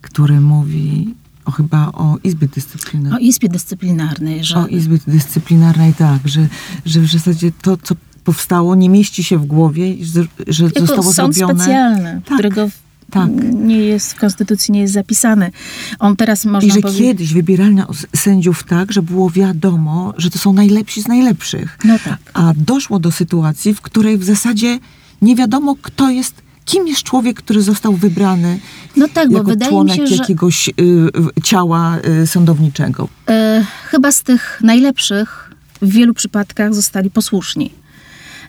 [0.00, 3.26] który mówi o chyba o Izbie O Dyscyplinarnej.
[3.28, 6.46] Izbie Dyscyplinarnej, że O Izbie Dyscyplinarnej, tak, że,
[6.86, 10.80] że w zasadzie to, co powstało, nie mieści się w głowie, i że, że jako
[10.80, 11.60] zostało sąd zrobione.
[11.64, 12.68] specjalny, Tak, którego
[13.10, 13.30] tak.
[13.54, 15.50] nie jest w Konstytucji nie jest zapisany.
[15.98, 17.00] On teraz I można że powiedzieć...
[17.02, 21.78] kiedyś wybierano s- sędziów tak, że było wiadomo, że to są najlepsi z najlepszych.
[21.84, 22.18] No tak.
[22.34, 24.78] A doszło do sytuacji, w której w zasadzie
[25.22, 28.58] nie wiadomo, kto jest, kim jest człowiek, który został wybrany
[28.96, 33.08] No tak, bo jako wydaje mi członek się, że jakiegoś y, y, ciała y, sądowniczego.
[33.28, 35.50] E, chyba z tych najlepszych
[35.82, 37.72] w wielu przypadkach zostali posłuszni.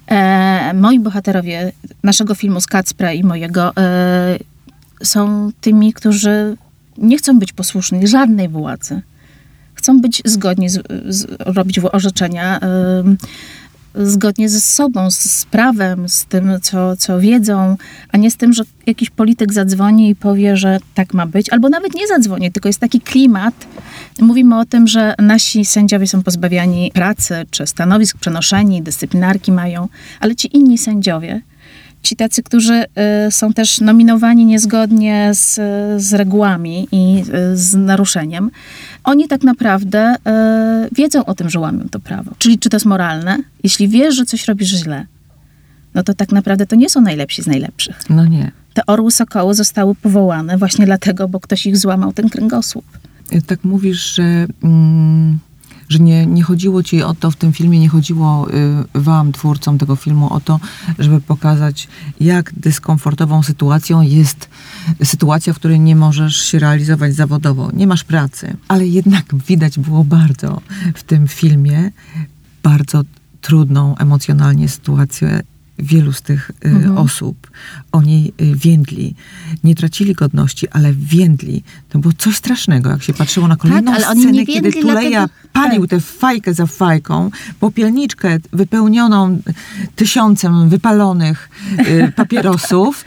[0.08, 1.72] E, moi bohaterowie
[2.04, 4.40] naszego filmu z Kacpra i mojego e,
[5.04, 6.58] są tymi, którzy
[6.98, 9.02] nie chcą być posłuszni żadnej władzy.
[9.74, 13.18] Chcą być zgodni, z, z, robić orzeczenia em,
[13.96, 17.78] zgodnie ze sobą, z, z prawem, z tym, co, co wiedzą,
[18.12, 21.70] a nie z tym, że jakiś polityk zadzwoni i powie, że tak ma być, albo
[21.70, 23.68] nawet nie zadzwoni, tylko jest taki klimat.
[24.20, 29.88] Mówimy o tym, że nasi sędziowie są pozbawiani pracy czy stanowisk, przenoszeni, dyscyplinarki mają,
[30.20, 31.42] ale ci inni sędziowie,
[32.04, 32.86] ci tacy, którzy
[33.28, 35.56] y, są też nominowani niezgodnie z,
[36.04, 38.52] z regułami i y, z naruszeniem,
[39.04, 42.32] oni tak naprawdę y, wiedzą o tym, że łamią to prawo.
[42.38, 43.38] Czyli czy to jest moralne?
[43.64, 45.06] Jeśli wiesz, że coś robisz źle,
[45.94, 48.10] no to tak naprawdę to nie są najlepsi z najlepszych.
[48.10, 48.52] No nie.
[48.74, 52.86] Te orły sokoły zostały powołane właśnie dlatego, bo ktoś ich złamał ten kręgosłup.
[53.48, 55.40] Tak mówisz, że, mm,
[55.94, 59.78] że nie, nie chodziło ci o to, w tym filmie nie chodziło y, wam, twórcom
[59.78, 60.60] tego filmu, o to,
[61.00, 61.88] żeby pokazać,
[62.20, 64.50] jak dyskomfortową sytuacją jest
[65.04, 68.58] sytuacja, w której nie możesz się realizować zawodowo, nie masz pracy.
[68.68, 70.62] Ale jednak widać było bardzo
[70.96, 71.92] w tym filmie
[72.64, 73.04] bardzo
[73.42, 75.42] trudną emocjonalnie sytuację
[75.84, 76.98] wielu z tych y, Mhm.
[76.98, 77.48] osób
[77.92, 79.16] o niej y, więdli.
[79.64, 81.64] Nie tracili godności, ale więdli.
[81.90, 85.34] To było coś strasznego, jak się patrzyło na kolejną Tak, oni scenę, kiedy Tuleja dlatego-
[85.54, 85.90] palił tak.
[85.90, 89.42] tę fajkę za fajką, popielniczkę wypełnioną
[89.96, 93.06] tysiącem wypalonych y, papierosów,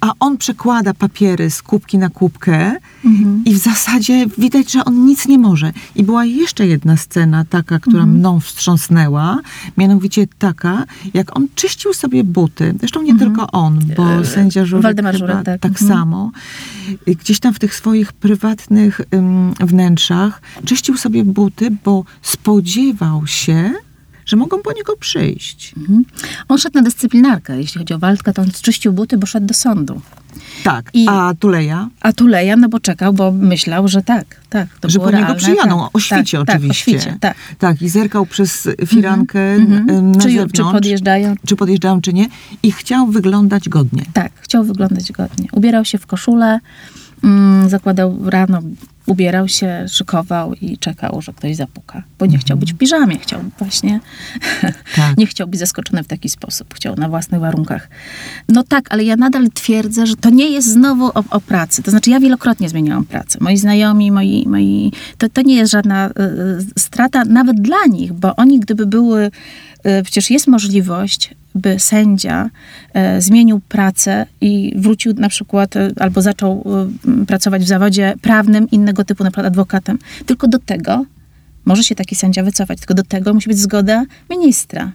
[0.00, 3.42] a on przekłada papiery z kubki na kubkę Mhm.
[3.44, 5.72] i w zasadzie widać, że on nic nie może.
[5.94, 8.18] I była jeszcze jedna scena taka, która Mhm.
[8.18, 9.38] mną wstrząsnęła,
[9.76, 12.74] mianowicie taka, jak on czyścił sobie buty.
[12.80, 15.60] Zresztą nie tylko on, bo E, sędzia Żurek, Waldemar Żurek, tak.
[15.60, 15.88] tak Mhm.
[15.90, 16.30] samo.
[17.06, 23.72] Gdzieś tam w tych swoich prywatnych ym, wnętrzach czyścił sobie buty, bo spodziewał się,
[24.26, 25.74] że mogą po niego przyjść.
[25.76, 26.04] Mhm.
[26.48, 27.58] On szedł na dyscyplinarkę.
[27.58, 30.00] Jeśli chodzi o Waldka, to on czyścił buty, bo szedł do sądu.
[30.64, 31.88] Tak, I- a Tuleja?
[32.00, 34.68] A Tuleja, no bo czekał, bo myślał, że tak, tak.
[34.80, 36.92] To że po niego realne, przyjadą, tak, o świcie tak, oczywiście.
[36.92, 37.36] Tak, o świcie, tak.
[37.58, 39.90] Tak, i zerkał przez firankę Mhm.
[39.90, 40.52] ym, na Czy, zewnątrz.
[40.54, 41.34] czy podjeżdżają?
[41.46, 42.26] czy podjeżdżają, czy nie.
[42.62, 44.02] I chciał wyglądać godnie.
[44.12, 45.48] Tak, chciał wyglądać godnie.
[45.52, 46.60] Ubierał się w koszulę, mm,
[47.68, 48.60] zakładał rano,
[49.06, 52.02] ubierał się, szykował i czekał, że ktoś zapuka.
[52.18, 54.00] Bo nie chciał być w piżamie, chciał właśnie,
[54.96, 55.16] Tak.
[55.18, 57.88] nie chciał być zaskoczony w taki sposób, chciał na własnych warunkach.
[58.48, 61.82] No tak, ale ja nadal twierdzę, że to nie jest znowu o, o pracy.
[61.82, 63.38] To znaczy ja wielokrotnie zmieniałam pracę.
[63.40, 68.12] Moi znajomi, moi, moi to, to nie jest żadna y, y, strata nawet dla nich,
[68.12, 69.30] bo oni gdyby były,
[70.02, 72.50] przecież jest możliwość, by sędzia
[72.94, 76.64] e, zmienił pracę i wrócił na przykład e, albo zaczął
[77.22, 79.98] e, pracować w zawodzie prawnym innego typu, na przykład adwokatem.
[80.26, 81.04] Tylko do tego
[81.64, 84.92] może się taki sędzia wycofać, tylko do tego musi być zgoda ministra.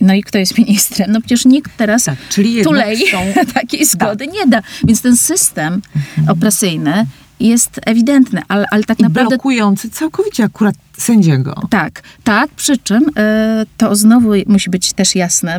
[0.00, 1.12] No i kto jest ministrem?
[1.12, 4.62] No przecież nikt teraz Tak, czyli tulei są- takiej zgody nie da.
[4.84, 5.82] Więc ten system
[6.28, 7.06] opresyjny
[7.40, 11.54] jest ewidentny, ale, ale tak I naprawdę blokujący całkowicie akurat sędziego.
[11.70, 15.58] tak, tak, przy czym e, to znowu musi być też jasne,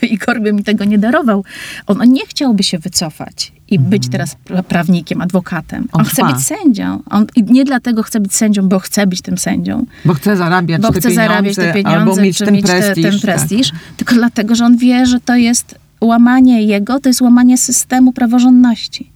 [0.00, 1.44] bo Igor by mi tego nie darował.
[1.86, 5.88] On, nie chciałby się wycofać i być teraz pra- prawnikiem, adwokatem.
[5.92, 7.02] On On, chce być sędzią.
[7.10, 10.82] On, I nie dlatego chce być sędzią, bo chce być tym sędzią, Bo chce zarabiać
[10.82, 13.02] bo te chce pieniądze, zarabiać te albo pieniądze, mieć czy ten mieć te, prestiż.
[13.04, 13.20] ten tak.
[13.20, 18.12] prestiż, tylko dlatego, że on wie, że to jest łamanie jego, to jest łamanie systemu
[18.12, 19.10] praworządności.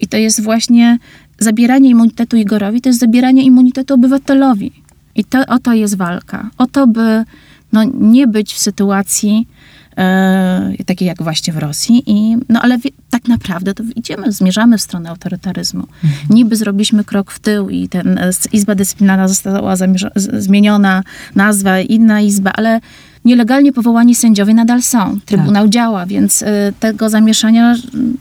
[0.00, 0.98] I to jest właśnie
[1.38, 4.72] zabieranie immunitetu Igorowi, to jest zabieranie immunitetu obywatelowi.
[5.14, 6.50] I to, o to jest walka.
[6.58, 7.24] O to, by
[7.72, 9.48] no, nie być w sytuacji
[9.96, 12.02] e, takiej jak właśnie w Rosji.
[12.06, 15.86] I, no ale wie, tak naprawdę to idziemy, zmierzamy w stronę autorytaryzmu.
[16.30, 19.76] Niby zrobiliśmy krok w tył i ten e, Izba Dyscyplinarna została
[20.16, 21.02] zmieniona,
[21.34, 22.80] nazwa, inna izba, ale
[23.24, 25.20] nielegalnie powołani sędziowie nadal są.
[25.24, 28.16] Trybunał działa, więc e, tego zamieszania mm,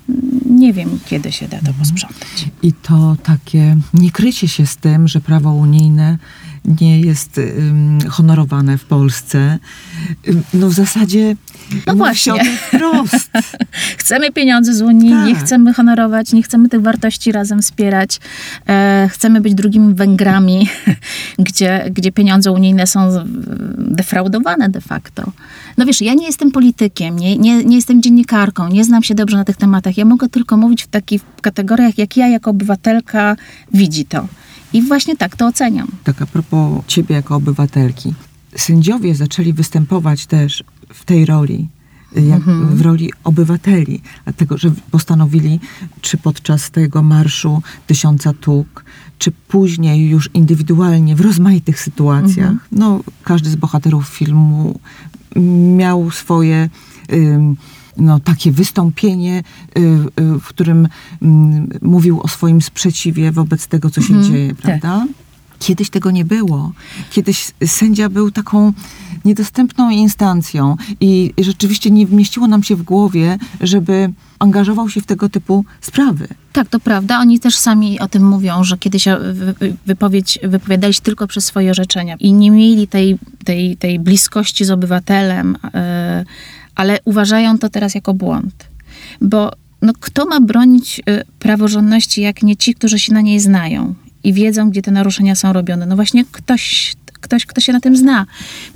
[0.49, 2.49] nie wiem, kiedy się da to posprzątać.
[2.63, 6.17] I to takie niekrycie się z tym, że prawo unijne
[6.81, 7.41] nie jest
[8.09, 9.59] honorowane w Polsce.
[10.53, 11.35] No w zasadzie
[11.87, 12.33] No właśnie.
[12.45, 13.31] wprost.
[13.97, 15.43] Chcemy pieniądze z Unii, nie Tak.
[15.43, 18.19] chcemy honorować, nie chcemy tych wartości razem wspierać.
[18.69, 20.69] E, chcemy być drugimi Węgrami,
[21.39, 22.99] gdzie, gdzie pieniądze unijne są
[23.77, 25.31] defraudowane de facto.
[25.77, 29.37] No wiesz, ja nie jestem politykiem, nie, nie, nie jestem dziennikarką, nie znam się dobrze
[29.37, 29.97] na tych tematach.
[29.97, 33.35] Ja mogę tylko mówić w takich kategoriach, jak ja jako obywatelka
[33.73, 34.27] widzi to.
[34.73, 35.87] I właśnie tak to oceniam.
[36.03, 38.13] Tak a propos ciebie jako obywatelki.
[38.55, 41.67] Sędziowie zaczęli występować też w tej roli,
[42.15, 45.59] jak w roli obywateli, dlatego że postanowili,
[46.01, 48.85] czy podczas tego marszu Tysiąca Tuk,
[49.17, 52.53] czy później już indywidualnie w rozmaitych sytuacjach.
[52.71, 54.79] No, każdy z bohaterów filmu
[55.77, 56.69] miał swoje
[57.13, 57.57] ym,
[57.97, 59.43] no, takie wystąpienie,
[59.77, 60.87] y, y, w którym
[61.21, 65.05] mm, mówił o swoim sprzeciwie wobec tego, co się dzieje, prawda?
[65.59, 66.71] Kiedyś tego nie było.
[67.11, 68.73] Kiedyś sędzia był taką
[69.25, 75.29] niedostępną instancją i rzeczywiście nie wmieściło nam się w głowie, żeby angażował się w tego
[75.29, 76.27] typu sprawy.
[76.53, 77.19] Tak, to prawda.
[77.19, 81.27] Oni też sami o tym mówią, że kiedyś e, wy- wy- wypowiedź, wypowiadali się tylko
[81.27, 86.25] przez swoje orzeczenia i nie mieli tej, tej, tej bliskości z obywatelem, e,
[86.75, 88.67] ale uważają to teraz jako błąd.
[89.21, 93.93] Bo no, kto ma bronić e, praworządności, jak nie ci, którzy się na niej znają
[94.23, 95.85] i wiedzą, gdzie te naruszenia są robione?
[95.85, 98.25] No właśnie ktoś ktoś, kto się na tym zna.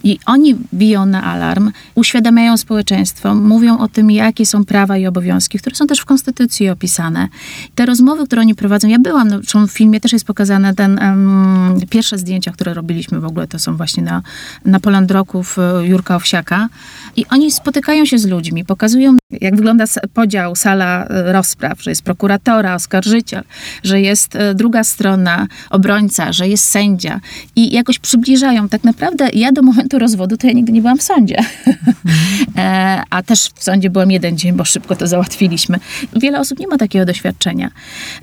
[0.04, 5.60] I oni biją na alarm, uświadamiają społeczeństwo, mówią o tym, jakie są prawa i obowiązki,
[5.60, 7.28] które są też w Konstytucji opisane.
[7.76, 11.80] Te rozmowy, które oni prowadzą, ja byłam, no, w filmie też jest pokazane ten, em,
[11.90, 14.22] pierwsze zdjęcia, które robiliśmy w ogóle, to są właśnie na,
[14.66, 16.70] na Polandroków e, Jurka Owsiaka.
[17.16, 22.02] I oni spotykają się z ludźmi, pokazują, jak wygląda podział, sala e, rozpraw, że jest
[22.02, 23.44] prokuratora, oskarżyciel,
[23.84, 27.20] że jest e, druga strona, obrońca, że jest sędzia.
[27.56, 28.69] I jakoś przybliżają zbliżają.
[28.69, 31.38] Tak naprawdę ja do momentu rozwodu to ja nigdy nie byłam w sądzie.
[32.58, 35.80] E, a też w sądzie byłem jeden dzień, bo szybko to załatwiliśmy.
[36.15, 37.71] Wiele osób nie ma takiego doświadczenia,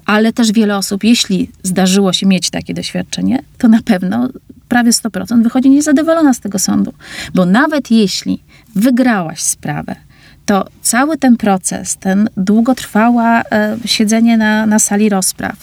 [0.07, 4.29] ale też wiele osób, jeśli zdarzyło się mieć takie doświadczenie, to na pewno
[4.69, 6.93] prawie 100% wychodzi niezadowolona z tego sądu.
[7.35, 8.43] Bo nawet jeśli
[8.75, 9.97] wygrałaś sprawę,
[10.47, 15.57] to cały ten proces, ten długotrwała e, siedzenie na, na sali rozpraw,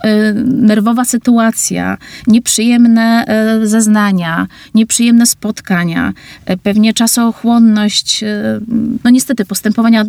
[0.00, 6.12] e, nerwowa sytuacja, nieprzyjemne e, zeznania, nieprzyjemne spotkania,
[6.46, 8.60] e, pewnie czasochłonność, e,
[9.04, 10.06] no niestety postępowania e,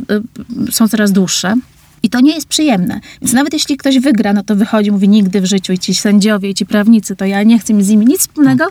[0.71, 1.53] są coraz dłuższe.
[2.03, 2.99] I to nie jest przyjemne.
[3.21, 6.49] Więc nawet jeśli ktoś wygra, no to wychodzi, mówi nigdy w życiu i ci sędziowie,
[6.49, 8.67] i ci prawnicy, to ja nie chcę mieć z nimi nic wspólnego,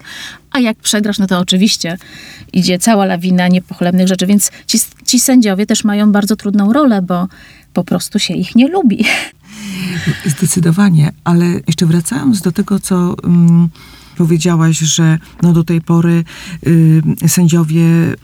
[0.51, 1.99] a jak przegrasz, no to oczywiście
[2.53, 4.27] idzie cała lawina niepochlebnych rzeczy.
[4.27, 4.79] Więc ci,
[5.13, 7.29] ci sędziowie też mają bardzo trudną rolę, bo
[7.73, 9.05] po prostu się ich nie lubi.
[10.27, 13.69] Zdecydowanie, ale jeszcze wracając do tego, co mm,
[14.17, 16.25] powiedziałaś, że no do tej pory
[16.67, 18.15] y, sędziowie mm,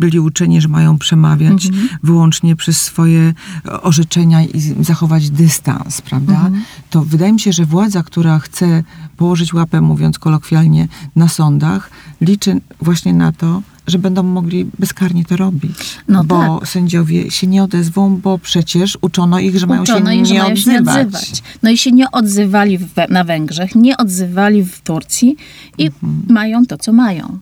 [0.00, 1.88] byli uczeni, że mają przemawiać Mhm.
[2.02, 3.34] wyłącznie przez swoje
[3.82, 6.32] orzeczenia i zachować dystans, prawda?
[6.32, 6.62] Mhm.
[6.90, 8.84] To wydaje mi się, że władza, która chce
[9.16, 15.36] położyć łapę, mówiąc kolokwialnie, na sądach, liczy właśnie na to, że będą mogli bezkarnie to
[15.36, 15.98] robić.
[16.08, 20.26] No bo sędziowie się nie odezwą, bo przecież uczono ich, że mają Uczono się ich,
[20.26, 21.06] że nie mają się nie odzywać.
[21.06, 21.42] odzywać.
[21.62, 25.36] No i się nie odzywali w, na Węgrzech, nie odzywali w Turcji
[25.78, 26.22] i Mhm.
[26.28, 27.38] mają to, co mają.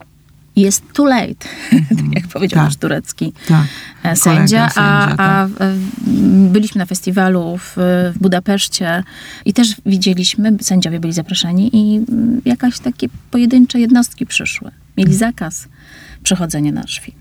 [0.55, 1.33] Jest too late,
[1.97, 2.65] tak jak powiedział Tak.
[2.67, 3.65] nasz turecki Tak.
[4.03, 5.49] e, sędzia, a, a tak.
[6.51, 7.73] byliśmy na festiwalu w,
[8.15, 9.03] w Budapeszcie
[9.45, 14.71] i też widzieliśmy, sędziowie byli zaproszeni i mm, jakaś takie pojedyncze jednostki przyszły.
[14.97, 15.67] Mieli zakaz
[16.27, 17.17] przechodzenia na film.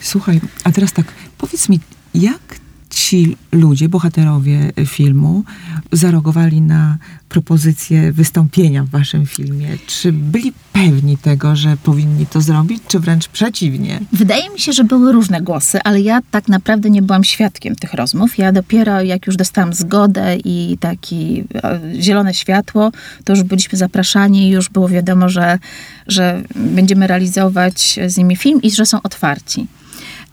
[0.00, 1.06] Słuchaj, a teraz tak,
[1.38, 1.80] powiedz mi,
[2.14, 2.60] jak
[2.94, 5.44] ci ludzie, bohaterowie filmu,
[5.92, 6.96] zareagowali na
[7.28, 9.68] propozycję wystąpienia w waszym filmie?
[9.86, 14.00] Czy byli pewni tego, że powinni to zrobić, czy wręcz przeciwnie?
[14.12, 17.94] Wydaje mi się, że były różne głosy, ale ja tak naprawdę nie byłam świadkiem tych
[17.94, 18.38] rozmów.
[18.38, 22.92] Ja dopiero jak już dostałam zgodę i taki e, zielone światło,
[23.24, 25.58] to już byliśmy zapraszani i już było wiadomo, że,
[26.06, 29.66] że będziemy realizować z nimi film i że są otwarci.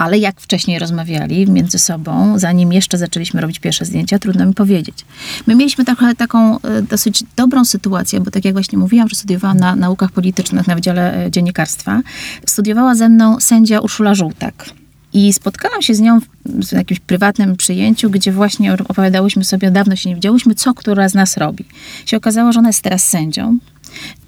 [0.02, 5.06] Ale jak wcześniej rozmawiali między sobą, zanim jeszcze zaczęliśmy robić pierwsze zdjęcia, trudno mi powiedzieć.
[5.48, 9.58] My mieliśmy trochę taką e, dosyć dobrą sytuację, bo tak jak właśnie mówiłam, że studiowałam
[9.58, 12.02] na naukach politycznych na Wydziale e, Dziennikarstwa,
[12.46, 14.70] studiowała ze mną sędzia Urszula Żółtak.
[15.14, 20.10] I spotkałam się z nią w jakimś prywatnym przyjęciu, gdzie właśnie opowiadałyśmy sobie, dawno się
[20.10, 21.66] nie widziałyśmy, co która z nas robi.
[22.06, 23.58] Się okazało, że ona jest teraz sędzią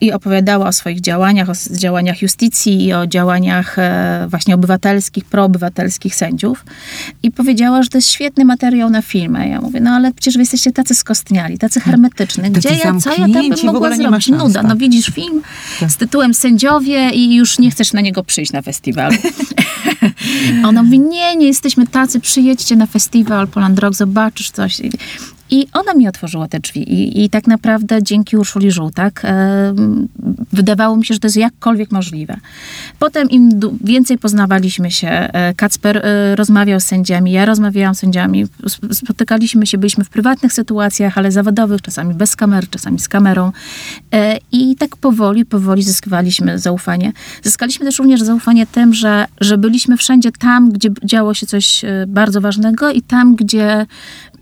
[0.02, 6.16] i opowiadała o swoich działaniach, o działaniach justicji i o działaniach e, właśnie obywatelskich, proobywatelskich
[6.16, 6.66] sędziów.
[7.24, 9.36] I powiedziała, że to jest świetny materiał na film.
[9.36, 12.52] A ja mówię, no ale przecież wy jesteście tacy skostniali, tacy hermetyczni.
[12.52, 14.28] Gdzie Tacy ja, co ja tam bym mogła zrobić?
[14.28, 14.54] Nuda.
[14.54, 14.68] tak.
[14.70, 15.42] No widzisz film
[15.80, 15.92] Tak.
[15.92, 19.16] z tytułem Sędziowie i już nie chcesz na niego przyjść na festiwalu.
[20.64, 24.82] A Ona mówi, nie, nie jesteśmy tacy, przyjedźcie na festiwal Poland Rock, zobaczysz coś.
[25.54, 26.94] I- ona mi otworzyła te drzwi.
[26.94, 29.74] I, i tak naprawdę dzięki Urszuli Żółtak e,
[30.54, 32.38] wydawało mi się, że to jest jakkolwiek możliwe.
[33.00, 33.50] Potem im
[33.84, 39.68] więcej poznawaliśmy się, e, Kacper e, rozmawiał z sędziami, ja rozmawiałam z sędziami, sp- spotykaliśmy
[39.68, 43.52] się, byliśmy w prywatnych sytuacjach, ale zawodowych, czasami bez kamery, czasami z kamerą.
[44.14, 47.12] E, I tak powoli, powoli zyskiwaliśmy zaufanie.
[47.44, 52.06] Zyskaliśmy też również zaufanie tym, że, że byliśmy wszędzie tam, gdzie działo się coś e,
[52.08, 53.86] bardzo ważnego i tam, gdzie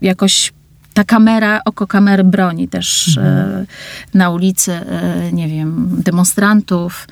[0.02, 0.54] jakoś
[0.93, 3.65] ta kamera, oko kamery broni też e,
[4.13, 7.08] na ulicy, e, nie wiem, demonstrantów,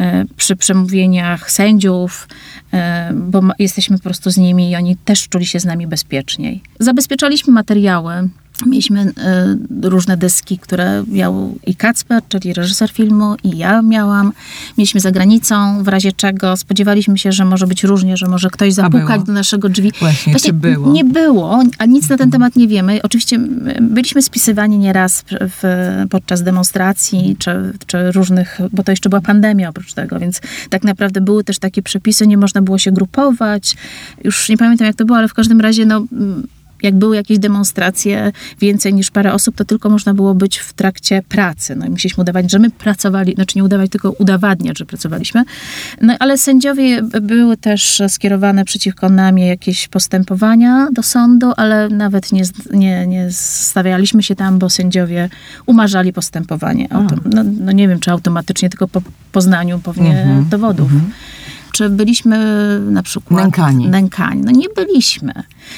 [0.00, 2.28] e, przy przemówieniach sędziów,
[3.14, 6.62] bo jesteśmy po prostu z nimi i oni też czuli się z nami bezpieczniej.
[6.80, 8.28] Zabezpieczaliśmy materiały.
[8.66, 14.32] Mieliśmy e, różne dyski, które miał i Kacper, czyli reżyser filmu, i ja miałam.
[14.78, 18.72] Mieliśmy za granicą, w razie czego spodziewaliśmy się, że może być różnie, że może ktoś
[18.72, 19.92] zapukać do naszego drzwi.
[20.00, 20.92] Właśnie, czy było?
[20.92, 23.00] Nie było, a nic na ten temat nie wiemy.
[23.02, 23.38] Oczywiście
[23.80, 25.62] byliśmy spisywani nieraz w,
[26.10, 31.20] podczas demonstracji, czy, czy różnych, bo to jeszcze była pandemia oprócz tego, więc tak naprawdę
[31.20, 33.76] były też takie przepisy, nie można było się grupować.
[34.24, 36.04] Już nie pamiętam jak to było, ale w każdym razie no
[36.82, 41.22] jak były jakieś demonstracje więcej niż parę osób, to tylko można było być w trakcie
[41.28, 41.76] pracy.
[41.76, 45.44] No i musieliśmy udawać, że my pracowali, znaczy nie udawać, tylko udowadniać, że pracowaliśmy.
[46.00, 52.42] No ale sędziowie były też skierowane przeciwko nami jakieś postępowania do sądu, ale nawet nie,
[52.72, 55.28] nie, nie stawialiśmy się tam, bo sędziowie
[55.66, 56.88] umarzali postępowanie.
[57.24, 60.90] No, no nie wiem, czy automatycznie, tylko po poznaniu pewnie Mhm, dowodów.
[60.90, 60.96] Czy
[61.80, 62.36] czy byliśmy
[62.80, 63.42] na przykład...
[63.42, 63.88] Nękani.
[63.88, 64.42] Nękani.
[64.42, 65.32] No nie byliśmy.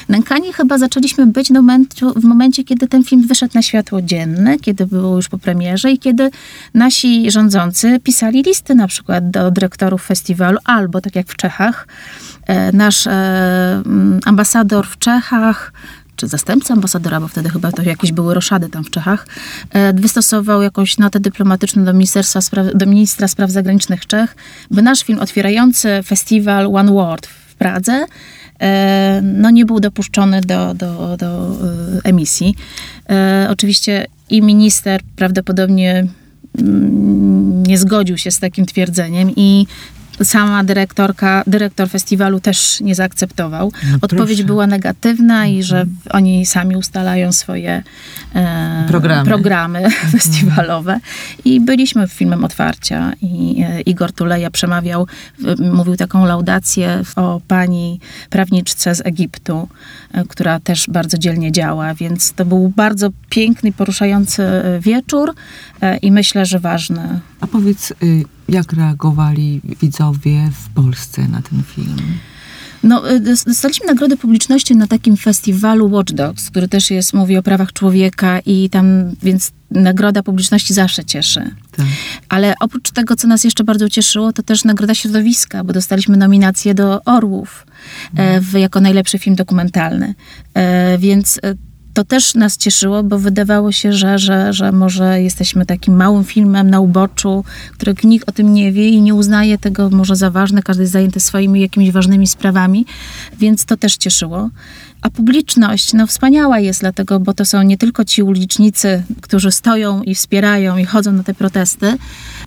[0.09, 4.59] Nękani chyba zaczęliśmy być w momencie, w momencie, kiedy ten film wyszedł na światło dzienne,
[4.59, 6.31] kiedy było już po premierze i kiedy
[6.73, 11.87] nasi rządzący pisali listy na przykład do dyrektorów festiwalu, albo tak jak w Czechach,
[12.47, 13.81] e, nasz e,
[14.25, 15.73] ambasador w Czechach
[16.15, 19.27] czy zastępca ambasadora, bo wtedy chyba to jakieś były roszady tam w Czechach,
[19.69, 24.35] e, wystosował jakąś notę dyplomatyczną do, Ministerstwa Spraw, do ministra spraw zagranicznych Czech,
[24.71, 28.05] by nasz film otwierający festiwal One World w Pradze
[28.59, 32.55] e, no nie był dopuszczony do, do, do e, emisji.
[33.49, 36.07] Oczywiście i minister prawdopodobnie
[36.59, 39.67] mm, nie zgodził się z takim twierdzeniem i
[40.23, 43.71] sama dyrektorka, dyrektor festiwalu też nie zaakceptował.
[43.91, 45.97] No Odpowiedź była negatywna i że mhm.
[46.09, 47.83] oni sami ustalają swoje
[48.35, 50.11] e, programy, programy mhm.
[50.11, 50.99] festiwalowe.
[51.45, 55.07] I byliśmy filmem otwarcia i e, Igor Tuleja przemawiał,
[55.59, 57.99] mówił taką laudację o pani
[58.29, 59.67] prawniczce z Egiptu,
[60.11, 65.33] e, która też bardzo dzielnie działa, więc to był bardzo piękny, poruszający e, wieczór
[65.81, 67.19] e, i myślę, że ważny.
[67.41, 71.97] A powiedz, y, jak reagowali widzowie w Polsce na ten film?
[72.83, 77.43] No, y, dostaliśmy nagrodę publiczności na takim festiwalu Watch Dogs, który też jest, mówi o
[77.43, 81.55] prawach człowieka i tam, więc nagroda publiczności zawsze cieszy.
[81.77, 81.85] Tak.
[82.29, 86.73] Ale oprócz tego, co nas jeszcze bardzo cieszyło, to też nagroda środowiska, bo dostaliśmy nominację
[86.73, 87.65] do Orłów
[88.15, 90.15] e, w, jako najlepszy film dokumentalny.
[90.53, 91.53] E, więc e,
[91.93, 96.69] to też nas cieszyło, bo wydawało się, że, że, że może jesteśmy takim małym filmem
[96.69, 100.63] na uboczu, który nikt o tym nie wie i nie uznaje tego może za ważne,
[100.63, 102.85] każdy jest zajęty swoimi jakimiś ważnymi sprawami,
[103.39, 104.49] więc to też cieszyło.
[105.01, 110.03] A publiczność, no wspaniała jest dlatego, bo to są nie tylko ci ulicznicy, którzy stoją
[110.03, 111.97] i wspierają i chodzą na te protesty,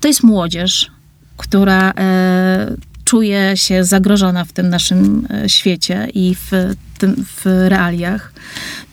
[0.01, 0.91] to jest młodzież,
[1.37, 2.77] która e,
[3.07, 6.51] czuje się zagrożona w tym naszym e, świecie i w,
[6.99, 8.33] tym, w realiach.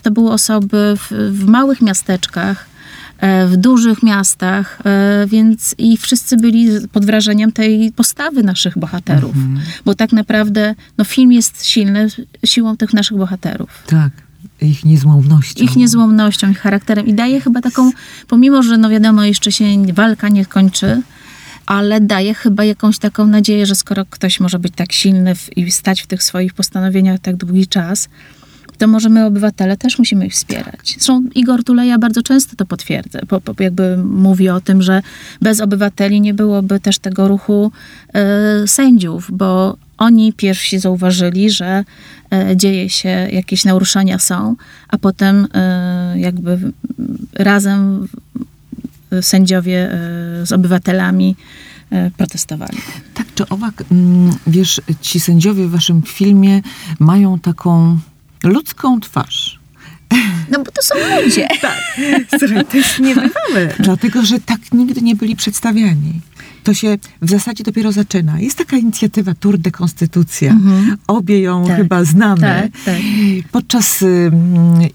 [0.04, 2.66] To były osoby w, w małych miasteczkach,
[3.18, 9.36] e, w dużych miastach, e, więc i wszyscy byli pod wrażeniem tej postawy naszych bohaterów.
[9.36, 9.66] Mhm.
[9.86, 12.08] Bo tak naprawdę no, film jest silny
[12.46, 13.84] siłą tych naszych bohaterów.
[13.88, 14.12] Tak
[14.62, 15.64] ich niezłomnością.
[15.64, 17.08] Ich niezłomnością, ich charakterem.
[17.08, 17.92] I daje chyba taką,
[18.28, 21.02] pomimo, że no wiadomo, jeszcze się walka nie kończy,
[21.66, 25.72] ale daje chyba jakąś taką nadzieję, że skoro ktoś może być tak silny w, i
[25.72, 28.10] stać w tych swoich postanowieniach tak długi czas,
[28.78, 30.94] to może my, obywatele, też musimy ich wspierać.
[30.94, 35.02] Zresztą Igor Tuleja bardzo często to potwierdza, po, po, jakby mówi o tym, że
[35.42, 37.72] bez obywateli nie byłoby też tego ruchu
[38.14, 41.84] e, sędziów, bo oni pierwsi zauważyli, że
[42.32, 44.56] e, dzieje się, jakieś naruszenia są,
[44.88, 46.60] a potem e, jakby
[47.34, 48.08] razem
[49.22, 51.36] sędziowie e, z obywatelami
[51.92, 52.78] e, protestowali.
[53.14, 56.62] Tak czy owak, mm, wiesz, ci sędziowie w waszym filmie
[57.00, 58.00] mają taką
[58.44, 59.60] ludzką twarz.
[60.52, 61.48] No bo to są ludzie.
[61.62, 61.78] tak.
[62.40, 63.74] Słuchaj, to jest niebywałe.
[63.80, 66.22] Dlatego, że tak nigdy nie byli przedstawiani.
[66.64, 68.40] To się w zasadzie dopiero zaczyna.
[68.40, 70.52] Jest taka inicjatywa Tour de Konstytucja.
[70.52, 70.98] Mhm.
[71.08, 71.78] Obie ją tak.
[71.78, 72.42] chyba znamy.
[72.42, 72.96] Tak, tak.
[73.52, 74.32] Podczas y,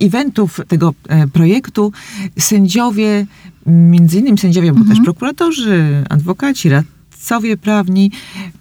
[0.01, 1.93] eventów tego e, projektu
[2.39, 3.27] sędziowie
[3.67, 4.97] między innymi sędziowie, bo mhm.
[4.97, 8.11] też prokuratorzy, adwokaci, radcowie prawni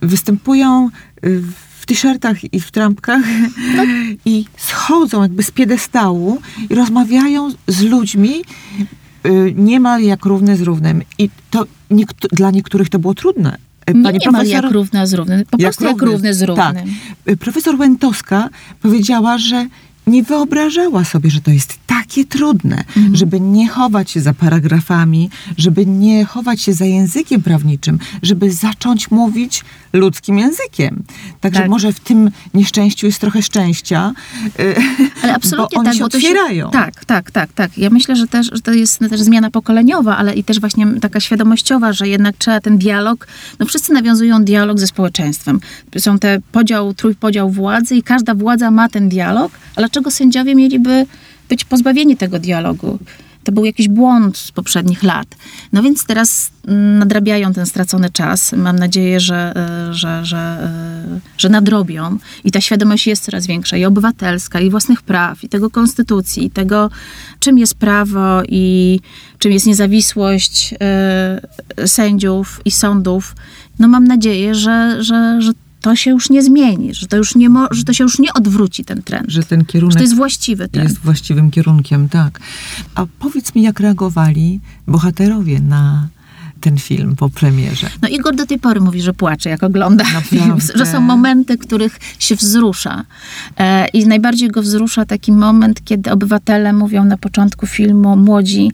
[0.01, 0.89] występują
[1.25, 1.41] y,
[1.79, 3.21] w t-shirtach i w trampkach
[3.75, 3.83] no.
[4.25, 8.41] i schodzą jakby z piedestału i rozmawiają z ludźmi
[9.25, 11.01] y, niemal jak równy z równym.
[11.17, 13.57] I to niektó- dla niektórych to było trudne.
[13.85, 16.41] Pani nie, niemal profesor, jak równa z równym, po jak prostu równy, jak równy z
[16.41, 16.73] równym.
[17.25, 17.37] Tak.
[17.37, 18.49] Profesor Łętowska
[18.81, 19.67] powiedziała, że
[20.07, 23.15] nie wyobrażała sobie, że to jest takie trudne, mhm.
[23.15, 29.11] żeby nie chować się za paragrafami, żeby nie chować się za językiem prawniczym, żeby zacząć
[29.11, 29.63] mówić
[29.93, 31.03] ludzkim językiem.
[31.41, 31.69] Także tak.
[31.69, 34.13] może w tym nieszczęściu jest trochę szczęścia,
[35.23, 36.65] ale absolutnie bo oni tak, się otwierają.
[36.65, 37.77] Się, tak, tak, tak, tak.
[37.77, 41.19] Ja myślę, że, też, że to jest też zmiana pokoleniowa, ale i też właśnie taka
[41.19, 43.27] świadomościowa, że jednak trzeba ten dialog,
[43.59, 45.59] no wszyscy nawiązują dialog ze społeczeństwem.
[45.97, 51.05] Są te podział, trójpodział władzy i każda władza ma ten dialog, ale dlaczego sędziowie mieliby
[51.49, 52.99] być pozbawieni tego dialogu?
[53.47, 55.27] To był jakiś błąd z poprzednich lat.
[55.73, 56.51] No więc teraz
[56.99, 58.53] nadrabiają ten stracony czas.
[58.53, 62.17] Mam nadzieję, że, e, że, że, e, że nadrobią.
[62.43, 66.49] I ta świadomość jest coraz większa i obywatelska, i własnych praw, i tego konstytucji, i
[66.49, 66.89] tego,
[67.39, 68.99] czym jest prawo, i
[69.39, 70.73] czym jest niezawisłość
[71.83, 73.35] y, sędziów i sądów.
[73.79, 75.51] No mam nadzieję, że, że, że
[75.81, 78.33] to się już nie zmieni, że to już nie mo- że to się już nie
[78.33, 79.25] odwróci ten trend.
[79.29, 80.89] Że ten kierunek że to jest właściwy trend.
[80.89, 82.39] Jest właściwym kierunkiem, tak.
[82.95, 86.07] A powiedz mi, jak reagowali bohaterowie na
[86.61, 87.89] ten film po premierze?
[88.01, 91.99] No Igor do tej pory mówi, że płacze, jak ogląda film, że są momenty, których
[92.19, 93.05] się wzrusza.
[93.57, 98.71] E, I najbardziej go wzrusza taki moment, kiedy obywatele mówią na początku filmu, młodzi,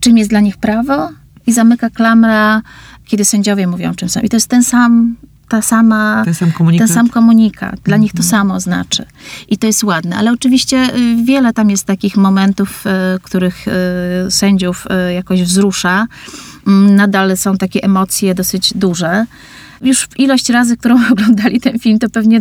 [0.00, 1.08] czym jest dla nich prawo
[1.46, 2.62] i zamyka klamra,
[3.04, 4.20] kiedy sędziowie mówią, czym są.
[4.20, 5.16] I to jest ten sam
[5.48, 6.88] ta sama, ten sam komunikat.
[6.88, 7.80] Ten sam komunikat.
[7.84, 8.30] Dla nich to mhm.
[8.30, 9.04] samo znaczy.
[9.48, 10.16] I to jest ładne.
[10.16, 16.06] Ale oczywiście y, wiele tam jest takich momentów, y, których y, sędziów jakoś wzrusza.
[16.66, 19.26] Mm, nadal są takie emocje dosyć duże.
[19.82, 22.40] Już ilość razy, którą oglądali ten film, to pewnie,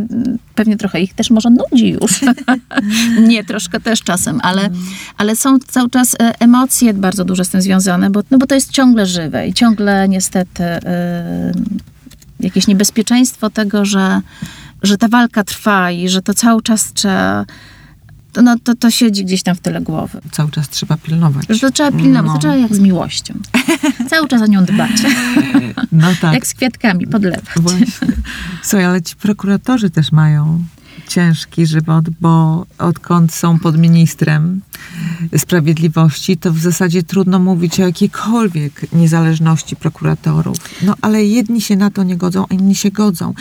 [0.56, 2.22] pewnie trochę ich też może nudzi już.
[3.30, 4.86] Nie, troszkę też czasem, ale, mhm.
[5.18, 8.56] ale są cały czas e, emocje bardzo duże z tym związane, bo, no bo to
[8.56, 10.64] jest ciągle żywe i ciągle niestety
[12.40, 14.22] jakieś niebezpieczeństwo tego, że,
[14.84, 17.46] że ta walka trwa i że to cały czas trzeba
[18.36, 20.22] to, no, to, to siedzi gdzieś tam w tyle głowy.
[20.32, 21.46] Cały czas trzeba pilnować.
[21.50, 22.34] Że to trzeba pilnować, no.
[22.34, 23.34] to trzeba jak z miłością.
[24.10, 24.92] Cały czas o nią dbać.
[25.92, 26.34] No tak.
[26.34, 27.46] Jak z kwiatkami podlewać.
[27.56, 27.86] Właśnie.
[28.64, 30.64] Słuchaj, ale ci prokuratorzy też mają
[31.08, 34.62] ciężki żywot, bo odkąd są pod ministrem
[35.38, 40.58] sprawiedliwości, to w zasadzie trudno mówić o jakiejkolwiek niezależności prokuratorów.
[40.82, 43.34] No ale jedni się na to nie godzą, a inni się godzą.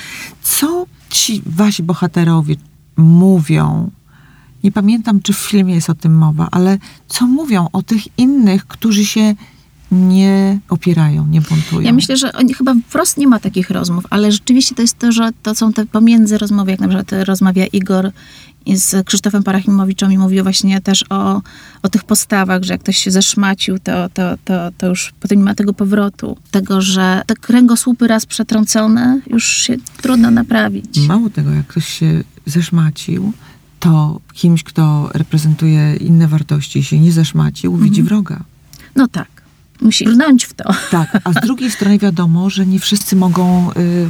[0.42, 2.56] Co ci wasi bohaterowie
[2.96, 3.90] mówią?
[4.64, 8.66] Nie pamiętam, czy w filmie jest o tym mowa, ale co mówią o tych innych,
[8.66, 9.34] którzy się
[9.94, 11.80] nie opierają, nie buntują.
[11.80, 15.12] Ja myślę, że oni, chyba wprost nie ma takich rozmów, ale rzeczywiście to jest to,
[15.12, 18.12] że to są te pomiędzy rozmowy, jak na przykład rozmawia Igor
[18.66, 21.42] z Krzysztofem Parachimowiczem i mówił właśnie też o,
[21.82, 25.44] o tych postawach, że jak ktoś się zeszmacił, to, to, to, to już potem nie
[25.44, 26.36] ma tego powrotu.
[26.50, 30.98] Tego, że te kręgosłupy raz przetrącone już się trudno naprawić.
[31.08, 33.32] Mało tego, jak ktoś się zeszmacił,
[33.80, 37.90] to kimś, kto reprezentuje inne wartości się nie zeszmacił, mhm.
[37.90, 38.40] widzi wroga.
[38.96, 39.33] No tak
[39.84, 40.64] musi brnąć w to.
[40.90, 44.08] Tak, a z drugiej strony wiadomo, że nie wszyscy mogą y,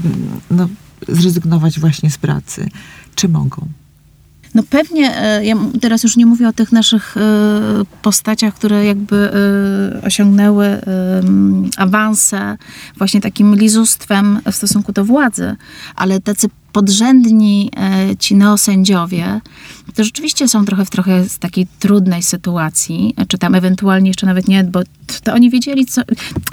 [0.50, 0.68] no,
[1.08, 2.68] zrezygnować właśnie z pracy.
[3.14, 3.68] Czy mogą?
[4.54, 7.20] No pewnie, e, ja teraz już nie mówię o tych naszych e,
[8.02, 10.80] postaciach, które jakby e, osiągnęły
[11.76, 12.56] awanse
[12.98, 15.56] właśnie takim lizustwem w stosunku do władzy,
[15.96, 17.70] ale tacy podrzędni
[18.18, 19.40] ci neosędziowie,
[19.94, 24.48] to rzeczywiście są trochę w trochę z takiej trudnej sytuacji, czy tam ewentualnie jeszcze nawet
[24.48, 24.80] nie, bo
[25.24, 26.02] to oni wiedzieli, co...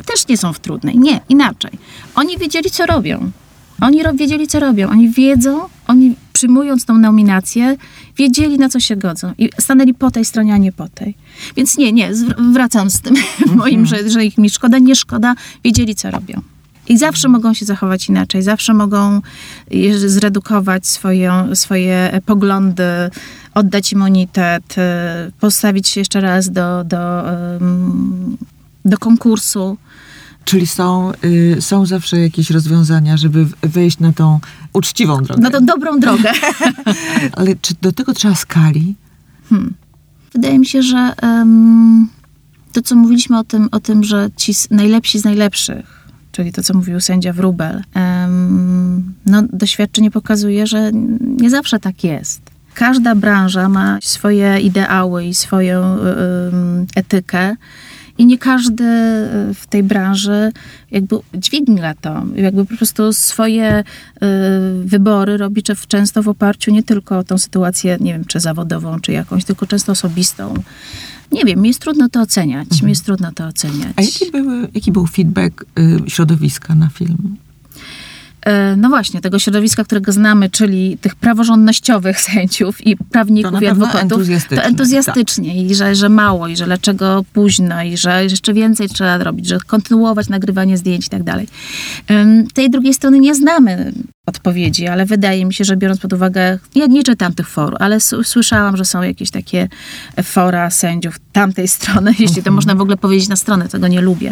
[0.06, 1.72] Też nie są w trudnej, nie, inaczej.
[2.16, 3.32] Oni wiedzieli, co robią.
[3.82, 4.90] Oni wiedzieli, co robią.
[4.90, 7.78] Oni wiedzą, oni przyjmując tą nominację,
[8.18, 9.34] wiedzieli, na co się godzą.
[9.38, 11.16] I stanęli po tej stronie, a nie po tej.
[11.56, 12.12] Więc nie, nie,
[12.54, 13.16] wracam z tym
[13.56, 15.36] moim, że, że ich mi szkoda, nie szkoda.
[15.64, 16.42] Wiedzieli, co robią.
[16.88, 19.22] I zawsze mogą się zachować inaczej, zawsze mogą
[20.06, 22.84] zredukować swoją, swoje poglądy,
[23.54, 27.24] oddać immunitet, e, postawić się jeszcze raz do, do,
[28.86, 29.78] do konkursu.
[30.46, 34.40] Czyli są, y, są zawsze jakieś rozwiązania, żeby wejść na tą
[34.74, 35.42] uczciwą drogę.
[35.42, 36.32] Na tą dobrą drogę.
[37.38, 38.96] Ale czy do tego trzeba skali?
[39.50, 39.74] Hmm.
[40.34, 41.14] Wydaje mi się, że
[42.72, 46.01] to, co mówiliśmy o tym, o tym, że ci najlepsi z najlepszych,
[46.32, 47.82] czyli to, co mówił sędzia Wrubel,
[49.26, 52.42] no, doświadczenie pokazuje, że nie zawsze tak jest.
[52.74, 57.56] Każda branża ma swoje ideały i swoją um, etykę
[58.18, 60.52] i nie każdy y, w tej branży
[60.92, 62.24] jakby dźwignia to.
[62.36, 63.84] Jakby po prostu swoje
[64.86, 69.12] wybory robi często w oparciu nie tylko o tą sytuację, nie wiem, czy zawodową, czy
[69.12, 70.54] jakąś, tylko często osobistą.
[71.32, 72.68] Nie wiem, mi jest trudno to oceniać.
[72.72, 72.86] Mhm.
[72.86, 73.94] Mi jest trudno to oceniać.
[73.96, 77.38] A jaki, były, jaki był feedback y, środowiska na film?
[78.46, 84.28] E, no właśnie, tego środowiska, którego znamy, czyli tych praworządnościowych sędziów i prawników i adwokatów,
[84.50, 85.72] to entuzjastycznie tak.
[85.72, 89.60] i że, że mało, i że dlaczego późno, i że jeszcze więcej trzeba robić, że
[89.68, 91.48] kontynuować nagrywanie zdjęć i tak dalej.
[92.54, 93.94] Tej drugiej strony nie znamy
[94.26, 98.00] odpowiedzi, ale wydaje mi się, że biorąc pod uwagę, ja nie czytam tych for, ale
[98.24, 99.68] słyszałam, że są jakieś takie
[100.24, 102.56] fora sędziów tamtej strony, jeśli to mhm.
[102.56, 104.32] można w ogóle powiedzieć na stronę, tego nie lubię.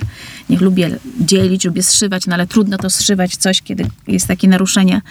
[0.49, 5.01] Nie lubię dzielić, lubię zszywać, no ale trudno to zszywać coś, kiedy jest takie naruszenie.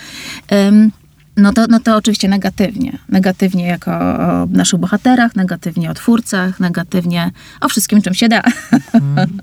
[0.50, 0.90] Um,
[1.38, 2.98] no to, no to oczywiście negatywnie.
[3.08, 7.30] Negatywnie jako o naszych bohaterach, negatywnie o twórcach, negatywnie
[7.60, 8.42] o wszystkim, czym się da.
[8.92, 9.38] Hmm.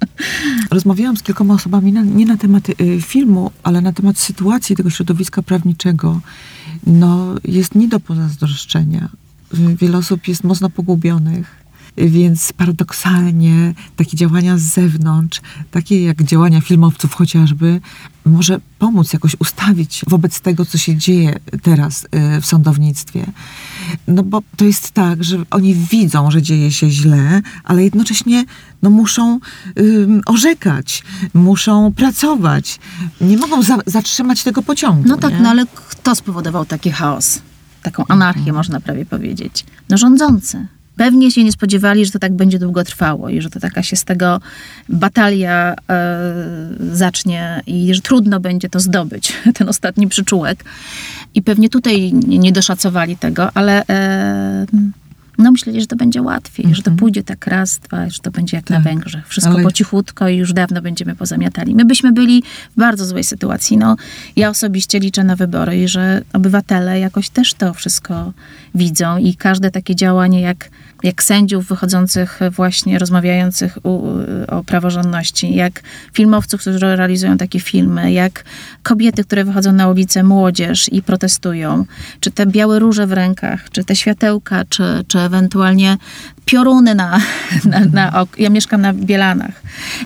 [0.71, 4.89] Rozmawiałam z kilkoma osobami na, nie na temat y, filmu, ale na temat sytuacji tego
[4.89, 6.21] środowiska prawniczego.
[6.87, 9.09] No, jest nie do pozazdroszczenia.
[9.53, 11.64] Wiele osób jest mocno pogubionych.
[11.97, 15.41] Więc paradoksalnie takie działania z zewnątrz,
[15.71, 17.81] takie jak działania filmowców chociażby,
[18.25, 22.03] może pomóc jakoś ustawić wobec tego, co się dzieje teraz
[22.37, 23.25] y, w sądownictwie.
[24.07, 28.45] No bo to jest tak, że oni widzą, że dzieje się źle, ale jednocześnie
[28.81, 29.39] no, muszą
[30.25, 32.79] orzekać, muszą pracować.
[33.21, 35.03] Nie mogą za zatrzymać tego pociągu.
[35.07, 35.39] No tak, nie?
[35.39, 37.41] no ale kto spowodował taki chaos?
[37.81, 38.55] Taką anarchię, mhm.
[38.55, 39.65] można prawie powiedzieć.
[39.89, 40.67] No rządzący.
[40.95, 43.95] Pewnie się nie spodziewali, że to tak będzie długo trwało i że to taka się
[43.95, 44.39] z tego
[44.89, 46.19] batalia e,
[46.91, 50.63] zacznie i że trudno będzie to zdobyć, ten ostatni przyczółek.
[51.33, 54.65] I pewnie tutaj nie, doszacowali tego, ale e,
[55.37, 56.97] no myśleli, że to będzie łatwiej, że to mhm.
[56.97, 58.77] pójdzie tak raz, dwa, że to będzie jak tak.
[58.77, 59.27] na Węgrzech.
[59.27, 59.63] Wszystko Ale...
[59.63, 61.75] po cichutko i już dawno będziemy pozamiatali.
[61.75, 62.43] My byśmy byli
[62.75, 63.77] w bardzo złej sytuacji.
[63.77, 63.95] No,
[64.35, 68.33] ja osobiście liczę na wybory i że obywatele jakoś też to wszystko
[68.75, 70.69] widzą i każde takie działanie jak
[71.05, 74.07] jak sędziów wychodzących właśnie, rozmawiających u,
[74.47, 75.81] o praworządności, jak
[76.13, 78.43] filmowców, którzy realizują takie filmy, jak
[78.83, 81.85] kobiety, które wychodzą na ulicę, młodzież i protestują,
[82.19, 85.97] czy te białe róże w rękach, czy te światełka, czy, czy ewentualnie
[86.45, 87.21] pioruny na,
[87.71, 88.39] na, na ok.
[88.39, 89.61] Ja mieszkam na Bielanach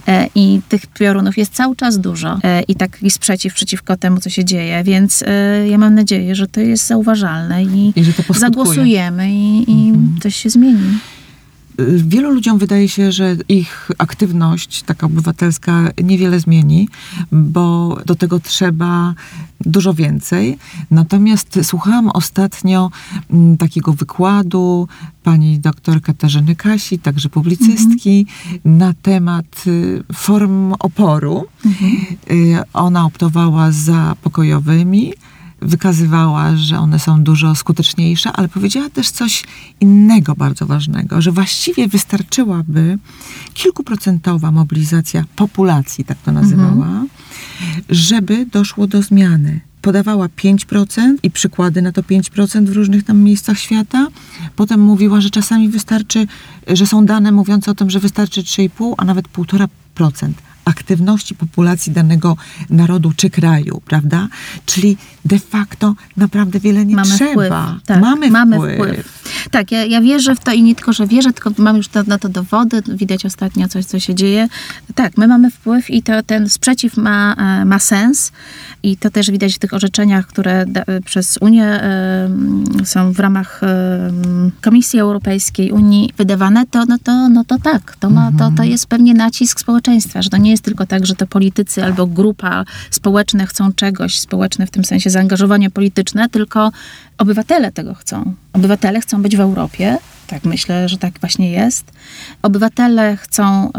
[0.07, 4.29] e, i tych piorunów jest cały czas dużo e, i taki sprzeciw przeciwko temu, co
[4.29, 9.71] się dzieje, więc e, ja mam nadzieję, że to jest zauważalne i, I zagłosujemy i,
[9.71, 10.19] i mhm.
[10.21, 10.99] coś się zmieni.
[11.87, 16.89] Wielu ludziom wydaje się, że ich aktywność taka obywatelska niewiele zmieni,
[17.31, 19.13] bo do tego trzeba
[19.61, 20.57] dużo więcej.
[20.91, 22.91] Natomiast słuchałam ostatnio
[23.29, 24.87] mm, takiego wykładu
[25.23, 28.77] pani doktor Katarzyny Kasi, także publicystki, mhm.
[28.77, 31.45] na temat y, form oporu.
[31.65, 31.91] Mhm.
[32.31, 35.13] Y, ona optowała za pokojowymi
[35.61, 39.43] wykazywała, że one są dużo skuteczniejsze, ale powiedziała też coś
[39.79, 42.97] innego bardzo ważnego, że właściwie wystarczyłaby
[43.53, 47.07] kilkuprocentowa mobilizacja populacji, tak to nazywała, mhm.
[47.89, 53.59] żeby doszło do zmiany podawała 5% i przykłady na to 5% w różnych tam miejscach
[53.59, 54.07] świata.
[54.55, 56.27] Potem mówiła, że czasami wystarczy,
[56.67, 60.31] że są dane mówiące o tym, że wystarczy 3,5, a nawet 1,5%
[60.69, 62.37] aktywności populacji danego
[62.69, 64.27] narodu czy kraju, prawda?
[64.65, 67.31] Czyli de facto naprawdę wiele nie mamy trzeba.
[67.31, 67.83] Wpływ.
[67.85, 68.75] Tak, mamy, mamy wpływ.
[68.75, 69.19] wpływ.
[69.51, 72.17] Tak, ja, ja wierzę w to i nie tylko, że wierzę, tylko mam już na
[72.17, 72.81] to dowody.
[72.87, 74.47] Widać ostatnio coś, co się dzieje.
[74.95, 78.31] Tak, my mamy wpływ i to, ten sprzeciw ma, e, ma sens
[78.83, 81.83] i to też widać w tych orzeczeniach, które da, przez Unię
[82.81, 83.67] y, są w ramach y,
[84.61, 88.69] Komisji Europejskiej, Unii wydawane, to, no to, no to tak, to, ma, to, to mhm.
[88.69, 92.65] jest pewnie nacisk społeczeństwa, że to nie jest tylko tak, że to politycy albo grupa
[92.91, 96.71] społeczna chcą czegoś, społeczne w tym sensie zaangażowanie polityczne, tylko
[97.17, 98.33] obywatele tego chcą.
[98.53, 99.97] Obywatele chcą być w Europie,
[100.27, 101.85] tak myślę, że tak właśnie jest.
[102.41, 103.71] Obywatele chcą y,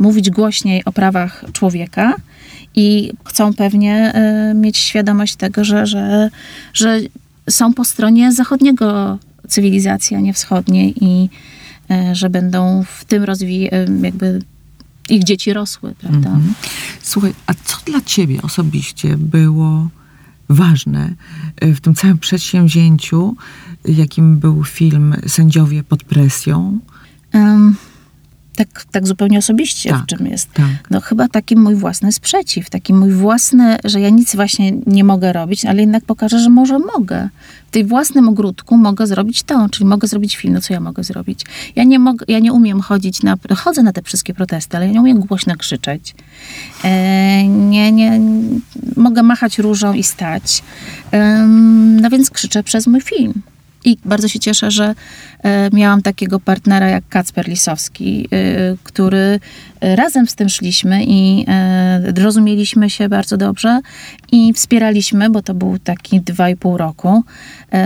[0.00, 2.14] mówić głośniej o prawach człowieka
[2.74, 4.12] i chcą pewnie
[4.50, 6.30] y, mieć świadomość tego, że, że,
[6.74, 6.98] że
[7.50, 11.28] są po stronie zachodniego cywilizacji, a nie wschodniej i
[11.90, 14.40] y, że będą w tym rozwijać, jakby
[15.10, 16.28] ich dzieci rosły, prawda?
[16.28, 16.54] Mhm.
[17.02, 19.88] Słuchaj, a co dla ciebie osobiście było
[20.48, 21.14] ważne
[21.56, 23.36] e, w tym całym przedsięwzięciu,
[23.84, 26.78] jakim był film Sędziowie pod presją?
[27.34, 27.76] Um,
[28.56, 30.52] tak, tak zupełnie osobiście, tak, w czym jest.
[30.52, 30.66] Tak.
[30.90, 35.32] No chyba taki mój własny sprzeciw, taki mój własny, że ja nic właśnie nie mogę
[35.32, 37.28] robić, ale jednak pokażę, że może mogę.
[37.68, 41.04] W tej własnym ogródku mogę zrobić to, czyli mogę zrobić film, no co ja mogę
[41.04, 41.44] zrobić?
[41.76, 44.92] Ja nie, mogę, ja nie umiem chodzić na, chodzę na te wszystkie protesty, ale ja
[44.92, 46.14] nie umiem głośno krzyczeć.
[46.84, 48.20] E, nie, nie,
[48.96, 50.62] mogę machać różą i stać.
[51.12, 51.46] E,
[52.00, 53.42] no więc krzyczę przez mój film.
[53.86, 54.94] I bardzo się cieszę, że
[55.42, 59.40] e, miałam takiego partnera jak Kacper Lisowski, e, który
[59.80, 61.46] e, razem z tym szliśmy i
[62.16, 63.80] rozumieliśmy się bardzo dobrze
[64.32, 67.24] i wspieraliśmy, bo to był taki dwa i pół roku,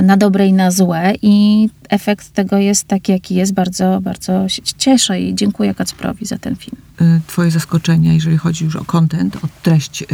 [0.02, 3.54] na dobre i na złe i efekt tego jest taki, jaki jest.
[3.54, 6.76] Bardzo, bardzo się cieszę i dziękuję Kacprowi za ten film.
[7.26, 10.04] Twoje zaskoczenia, jeżeli chodzi już o kontent, o treść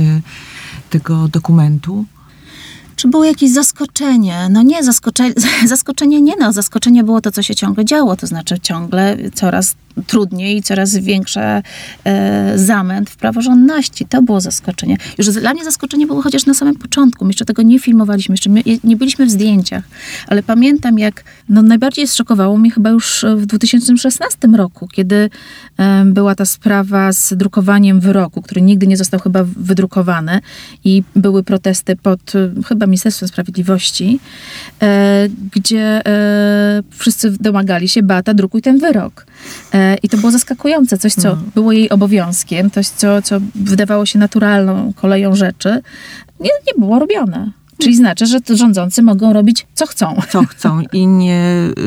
[0.90, 2.04] tego dokumentu?
[2.96, 4.48] Czy było jakieś zaskoczenie?
[4.50, 5.34] No nie, zaskoczenie,
[5.66, 9.74] zaskoczenie nie, no zaskoczenie było to, co się ciągle działo, to znaczy ciągle coraz
[10.06, 11.62] trudniej i coraz większy e,
[12.58, 14.06] zamęt w praworządności.
[14.06, 14.96] To było zaskoczenie.
[15.18, 17.24] Już dla mnie zaskoczenie było chociaż na samym początku.
[17.24, 19.84] My jeszcze tego nie filmowaliśmy, jeszcze my, nie byliśmy w zdjęciach,
[20.26, 25.30] ale pamiętam jak, no najbardziej zszokowało mnie chyba już w 2016 roku, kiedy
[25.78, 30.40] e, była ta sprawa z drukowaniem wyroku, który nigdy nie został chyba wydrukowany
[30.84, 34.20] i były protesty pod e, chyba Ministerstwem Sprawiedliwości,
[34.82, 39.26] e, gdzie e, wszyscy domagali się, Beata, drukuj ten wyrok.
[39.74, 41.50] E, I to było zaskakujące, coś, co Mhm.
[41.54, 45.68] było jej obowiązkiem, coś, co, co wydawało się naturalną koleją rzeczy,
[46.40, 47.50] nie, nie było robione.
[47.78, 50.16] Czyli znaczy, że to rządzący mogą robić, co chcą.
[50.30, 51.42] Co chcą i nie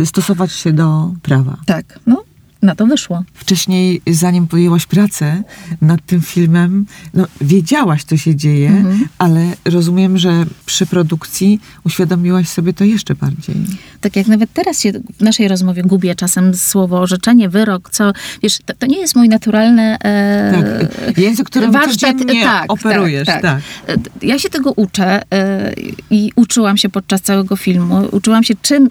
[0.06, 1.58] stosować się do prawa.
[1.66, 2.24] Tak, no,
[2.62, 3.24] na to wyszło.
[3.34, 5.44] Wcześniej, zanim podjęłaś pracę
[5.82, 9.08] nad tym filmem, no, wiedziałaś, co się dzieje, Mhm.
[9.18, 13.56] ale rozumiem, że przy produkcji uświadomiłaś sobie to jeszcze bardziej.
[14.02, 18.12] Tak jak nawet teraz się w naszej rozmowie gubię czasem słowo orzeczenie, wyrok, co,
[18.44, 23.26] wiesz, to, to nie jest mój naturalny e, Tak, język, którym codziennie tak, operujesz.
[23.26, 23.62] Tak, tak.
[23.88, 23.98] tak.
[24.22, 25.74] E, Ja się tego uczę e,
[26.10, 28.08] i uczyłam się podczas całego filmu.
[28.12, 28.88] Uczyłam się, czym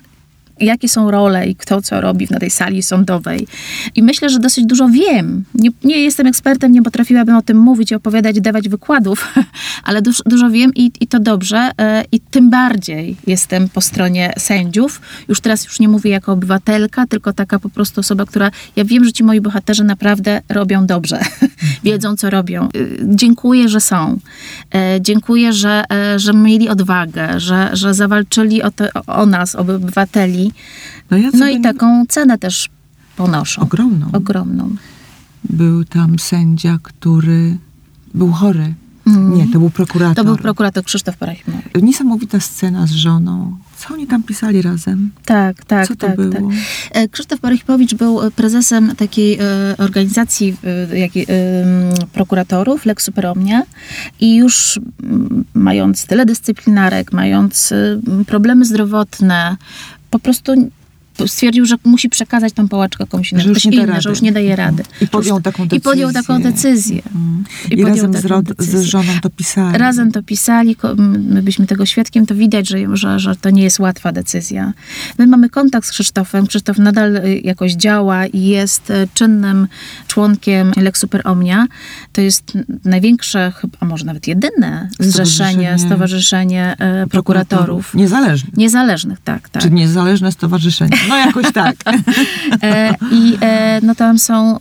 [0.60, 3.46] jakie są role i kto co robi na tej sali sądowej.
[3.94, 5.44] I myślę, że dosyć dużo wiem.
[5.54, 9.34] Nie, nie jestem ekspertem, nie potrafiłabym o tym mówić opowiadać, dawać wykładów,
[9.88, 11.70] ale dużo, dużo wiem i, i to dobrze.
[11.80, 15.00] E, I tym bardziej jestem po stronie sędziów.
[15.28, 18.50] Już teraz już nie mówię jako obywatelka, tylko taka po prostu osoba, która...
[18.76, 21.20] Ja wiem, że ci moi bohaterzy naprawdę robią dobrze.
[21.84, 22.68] Wiedzą, co robią.
[22.76, 24.18] Y, Dziękuję, że są.
[24.74, 29.64] E, Dziękuję, że, e, że mieli odwagę, że, że zawalczyli o, te, o nas, o
[31.10, 32.68] No, ja No i taką cenę też
[33.16, 33.62] ponoszą.
[33.62, 34.06] Ogromną.
[34.12, 34.76] Ogromną.
[35.44, 37.58] Był tam sędzia, który
[38.14, 38.74] był chory.
[39.06, 39.34] Mhm.
[39.34, 40.16] Nie, to był prokurator.
[40.16, 41.82] To był prokurator Krzysztof Parachimowicz.
[41.82, 43.56] Niesamowita scena z żoną.
[43.76, 45.10] Co oni tam pisali razem?
[45.24, 46.50] Tak, tak, Co to tak, było?
[46.92, 47.10] tak.
[47.10, 53.62] Krzysztof Parachimowicz był e, prezesem takiej e, organizacji e, prokuratorów, Lex Super Omnia
[54.20, 57.72] i już mm, mając tyle dyscyplinarek, mając
[58.26, 59.56] problemy zdrowotne,
[60.10, 60.70] po prostu
[61.26, 64.82] stwierdził, że musi przekazać tą pałeczkę komuś innemu, Że inny, że już nie daje rady.
[65.00, 66.70] I podjął taką I podjął taką decyzję.
[66.72, 67.02] decyzję.
[67.14, 67.44] Mm.
[67.70, 68.78] I I, razem z, rod- decyzję.
[68.80, 69.78] z żoną to pisali.
[69.78, 70.76] Razem to pisali,
[71.18, 74.72] my byliśmy tego świadkiem, to widać, że, że, że to nie jest łatwa decyzja.
[75.18, 79.68] My mamy kontakt z Krzysztofem, Krzysztof nadal y, jakoś działa i jest y, czynnym
[80.06, 81.66] członkiem Lex Super Omnia.
[82.12, 82.52] To jest
[82.84, 87.94] największe, a może nawet jedyne zrzeszenie, Stowarzyszenie stowarzyszenie e, prokuratorów.
[87.94, 88.56] Niezależnych.
[88.56, 89.62] Niezależnych, tak, tak.
[89.62, 90.96] Czy niezależne stowarzyszenie.
[91.08, 91.76] No jakoś tak.
[92.62, 94.60] E, I e, no tam są y,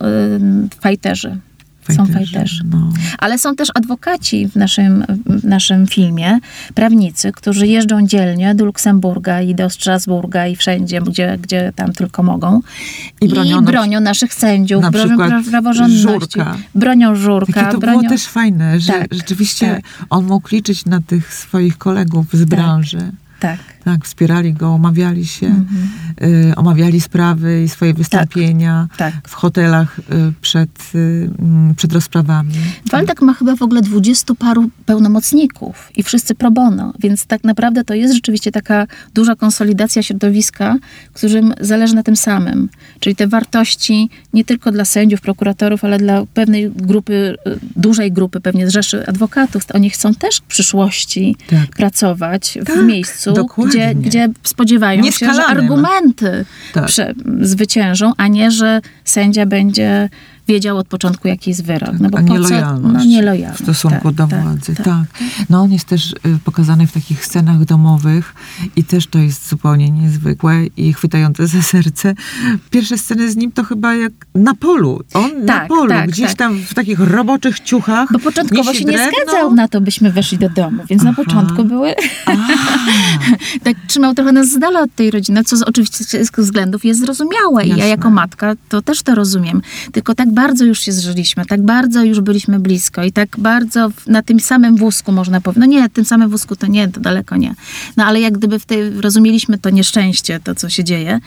[0.80, 1.36] fajterzy.
[1.96, 2.62] Są fajterzy.
[2.70, 2.92] No.
[3.18, 6.38] Ale są też adwokaci w naszym, w naszym filmie,
[6.74, 12.22] prawnicy, którzy jeżdżą dzielnie do Luksemburga i do Strasburga i wszędzie, gdzie, gdzie tam tylko
[12.22, 12.60] mogą.
[13.20, 15.16] I bronią na- bronią naszych sędziów, na bronią
[15.50, 16.02] praworządności.
[16.02, 16.56] Żurka.
[16.74, 17.52] Bronią żurka.
[17.52, 17.98] Takie to bronią...
[17.98, 20.06] było też fajne, że Tak, rzeczywiście tak.
[20.10, 23.12] on mógł liczyć na tych swoich kolegów z branży.
[23.40, 23.58] Tak.
[23.88, 25.88] Tak, wspierali go, omawiali się, Mhm.
[26.50, 29.14] y, omawiali sprawy i swoje wystąpienia tak.
[29.28, 30.02] w hotelach y,
[30.40, 32.52] przed, y, mm, przed rozprawami.
[32.90, 37.84] Waldek ma chyba w ogóle dwudziestu paru pełnomocników i wszyscy pro bono, więc tak naprawdę
[37.84, 40.76] to jest rzeczywiście taka duża konsolidacja środowiska,
[41.12, 42.68] którym zależy na tym samym.
[43.00, 47.12] Czyli te wartości nie tylko dla sędziów, prokuratorów, ale dla pewnej grupy,
[47.46, 49.62] y, dużej grupy pewnie rzeszy adwokatów.
[49.74, 51.70] Oni chcą też w przyszłości Tak.
[51.76, 53.70] pracować Tak, w miejscu, dokładnie.
[53.72, 55.58] gdzie, gdzie spodziewają się, że Nieskalanym.
[55.58, 56.86] argumenty Tak.
[56.86, 60.08] prze, zwyciężą, a nie, że sędzia będzie
[60.48, 61.90] wiedział od początku, jaki jest wyrok.
[62.00, 62.32] No bo a po co?
[62.34, 63.60] nielojalność No nielojalność.
[63.60, 64.74] w stosunku tak, do tak, władzy.
[64.74, 64.84] tak.
[64.86, 65.04] Tak,
[65.50, 68.34] No on jest też y, pokazany w takich scenach domowych
[68.76, 72.14] i też to jest zupełnie niezwykłe i chwytające za serce.
[72.70, 75.00] Pierwsze sceny z nim to chyba jak na polu.
[75.14, 76.36] On na Tak, polu, tak, gdzieś tak.
[76.36, 78.08] tam w takich roboczych ciuchach.
[78.12, 79.12] Bo początkowo się nie drewno.
[79.24, 81.24] zgadzał na to, byśmy weszli do domu, więc na Aha.
[81.24, 81.94] początku były...
[83.64, 87.00] Tak trzymał trochę nas z dala od tej rodziny, co z oczywiście z względów jest
[87.00, 87.64] zrozumiałe.
[87.64, 87.88] I ja Jasne.
[87.88, 89.62] jako matka to też to rozumiem.
[89.92, 94.22] Tylko tak bardzo już się zżyliśmy, tak bardzo już byliśmy blisko i tak bardzo na
[94.22, 95.60] tym samym wózku można powiedzieć.
[95.60, 97.54] No nie, tym samym wózku to nie, to daleko nie.
[97.96, 101.20] No ale jak gdyby w tej, rozumieliśmy to nieszczęście, to co się dzieje,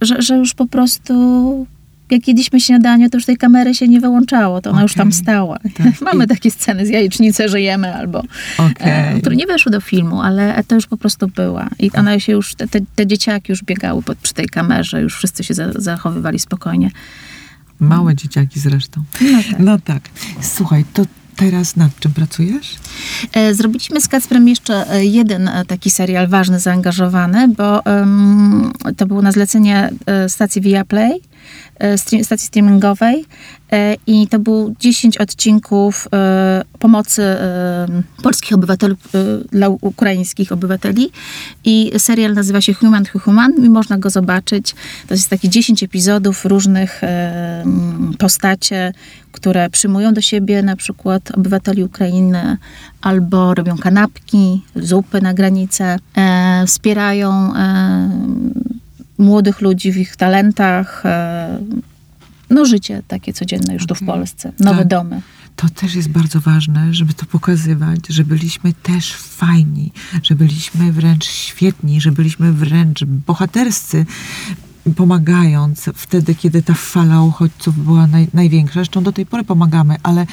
[0.00, 1.66] że, że już po prostu
[2.10, 5.58] jak jedliśmy śniadanie, to już tej kamery się nie wyłączało, to ona już tam stała.
[5.58, 6.00] Tak.
[6.12, 8.18] Mamy takie sceny z jajecznicy, żyjemy albo
[8.58, 9.16] Okej.
[9.16, 11.68] e, które nie weszły do filmu, ale to już po prostu była.
[11.78, 15.16] I one się już, te, te, te dzieciaki już biegały pod, przy tej kamerze, już
[15.16, 16.90] wszyscy się za, zachowywali spokojnie.
[17.80, 19.04] Małe dzieciaki zresztą.
[19.20, 19.58] No tak.
[19.58, 20.08] No tak.
[20.40, 21.04] Słuchaj, to
[21.38, 22.76] teraz nad czym pracujesz?
[23.32, 29.06] E, Zrobiliśmy z Kacprem jeszcze e, jeden e, taki serial ważny, zaangażowany, bo em, to
[29.06, 29.90] było na zlecenie
[30.28, 31.20] stacji Viaplay,
[31.96, 33.24] stream, stacji streamingowej
[34.06, 36.08] i to był 10 odcinków
[36.78, 37.22] pomocy
[38.22, 38.94] polskich obywateli
[39.52, 41.10] dla ukraińskich obywateli
[41.64, 44.74] i serial nazywa się Human to Human i można go zobaczyć.
[45.08, 47.00] To jest takie 10 epizodów różnych
[48.18, 48.92] postacie,
[49.38, 52.56] które przyjmują do siebie na przykład obywateli Ukrainy
[53.00, 58.10] albo robią kanapki, zupy na granicę, e, wspierają e,
[59.18, 61.06] młodych ludzi w ich talentach.
[61.06, 61.58] E,
[62.50, 64.52] no życie takie codzienne już tu w Polsce.
[64.60, 64.88] Nowe Tak.
[64.88, 65.22] domy.
[65.56, 71.24] To też jest bardzo ważne, żeby to pokazywać, że byliśmy też fajni, że byliśmy wręcz
[71.24, 74.06] świetni, że byliśmy wręcz bohaterscy,
[74.94, 78.74] pomagając wtedy, kiedy ta fala uchodźców była naj, największa.
[78.74, 80.26] Zresztą do tej pory pomagamy, ale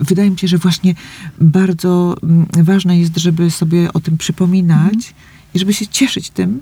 [0.00, 0.94] wydaje mi się, że właśnie
[1.40, 5.14] bardzo mm, ważne jest, żeby sobie o tym przypominać
[5.54, 6.60] i żeby się cieszyć tym,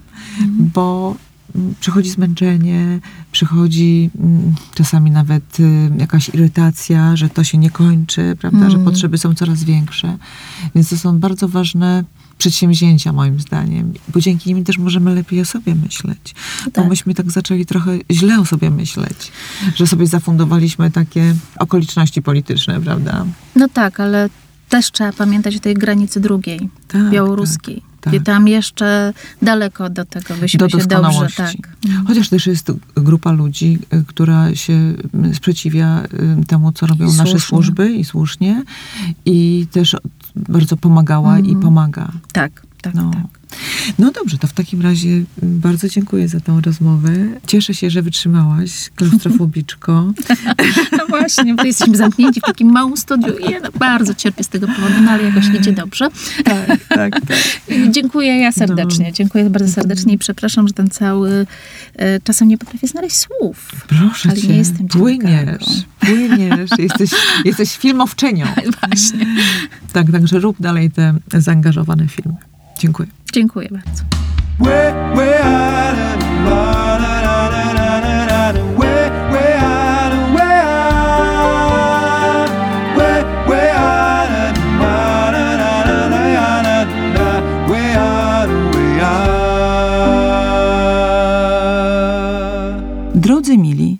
[0.75, 1.17] bo
[1.55, 3.01] mm, przychodzi zmęczenie,
[3.33, 9.19] przychodzi mm, czasami nawet y, jakaś irytacja, że to się nie kończy, prawda, że potrzeby
[9.19, 10.19] są coraz większe.
[10.75, 12.05] Więc to są bardzo ważne
[12.39, 16.35] przedsięwzięcia moim zdaniem, bo dzięki nim też możemy lepiej o sobie myśleć.
[16.65, 16.89] Bo Tak.
[16.89, 19.33] myśmy tak zaczęli trochę źle o sobie myśleć,
[19.77, 23.27] że sobie zafundowaliśmy takie okoliczności polityczne, prawda?
[23.57, 24.29] No tak, ale
[24.69, 27.75] też trzeba pamiętać o tej granicy drugiej, Tak, białoruskiej.
[27.77, 28.13] tak, tak.
[28.13, 29.13] Gdzie tam jeszcze
[29.43, 31.27] daleko do tego byśmy do się dobrze...
[31.37, 31.55] Tak.
[32.07, 34.73] Chociaż też jest grupa ludzi, y, która się
[35.31, 36.03] y, sprzeciwia
[36.43, 37.41] y, temu, co robią I nasze słusznie.
[37.41, 38.63] służby i słusznie.
[39.25, 39.97] I też
[40.49, 42.09] bardzo pomagała i pomaga.
[42.33, 43.11] Tak, tak, No.
[43.11, 43.38] tak.
[43.99, 47.11] No dobrze, to w takim razie y, bardzo dziękuję za tą rozmowę.
[47.47, 50.13] Cieszę się, że wytrzymałaś, klaustrofobiczko.
[50.99, 54.67] No właśnie, bo jesteśmy zamknięci w takim małym studiu i ja bardzo cierpię z tego
[54.67, 56.09] powodu, no ale jakoś idzie dobrze.
[56.45, 57.39] tak, tak, tak.
[57.95, 59.13] Dziękuję ja serdecznie, No.
[59.13, 61.47] dziękuję bardzo serdecznie i przepraszam, że ten cały...
[61.97, 63.71] E, czasem nie potrafię znaleźć słów.
[63.89, 65.67] Proszę Ale cię, nie jestem płyniesz,
[66.01, 67.11] płyniesz, jesteś,
[67.45, 68.47] jesteś filmowczynią.
[68.89, 69.27] Właśnie.
[69.93, 72.37] Tak, także rób dalej te zaangażowane filmy.
[72.79, 73.09] Dziękuję.
[73.33, 74.05] Dziękuję bardzo.
[93.15, 93.99] Drodzy mili,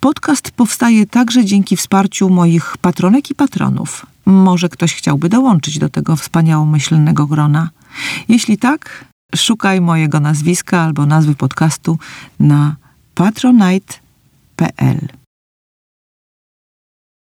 [0.00, 4.06] podcast powstaje także dzięki wsparciu moich patronek i patronów.
[4.26, 7.70] Może ktoś chciałby dołączyć do tego wspaniałomyślnego grona–
[8.28, 9.04] jeśli tak,
[9.36, 11.98] szukaj mojego nazwiska albo nazwy podcastu
[12.40, 12.76] na
[13.14, 15.23] patronite.pl.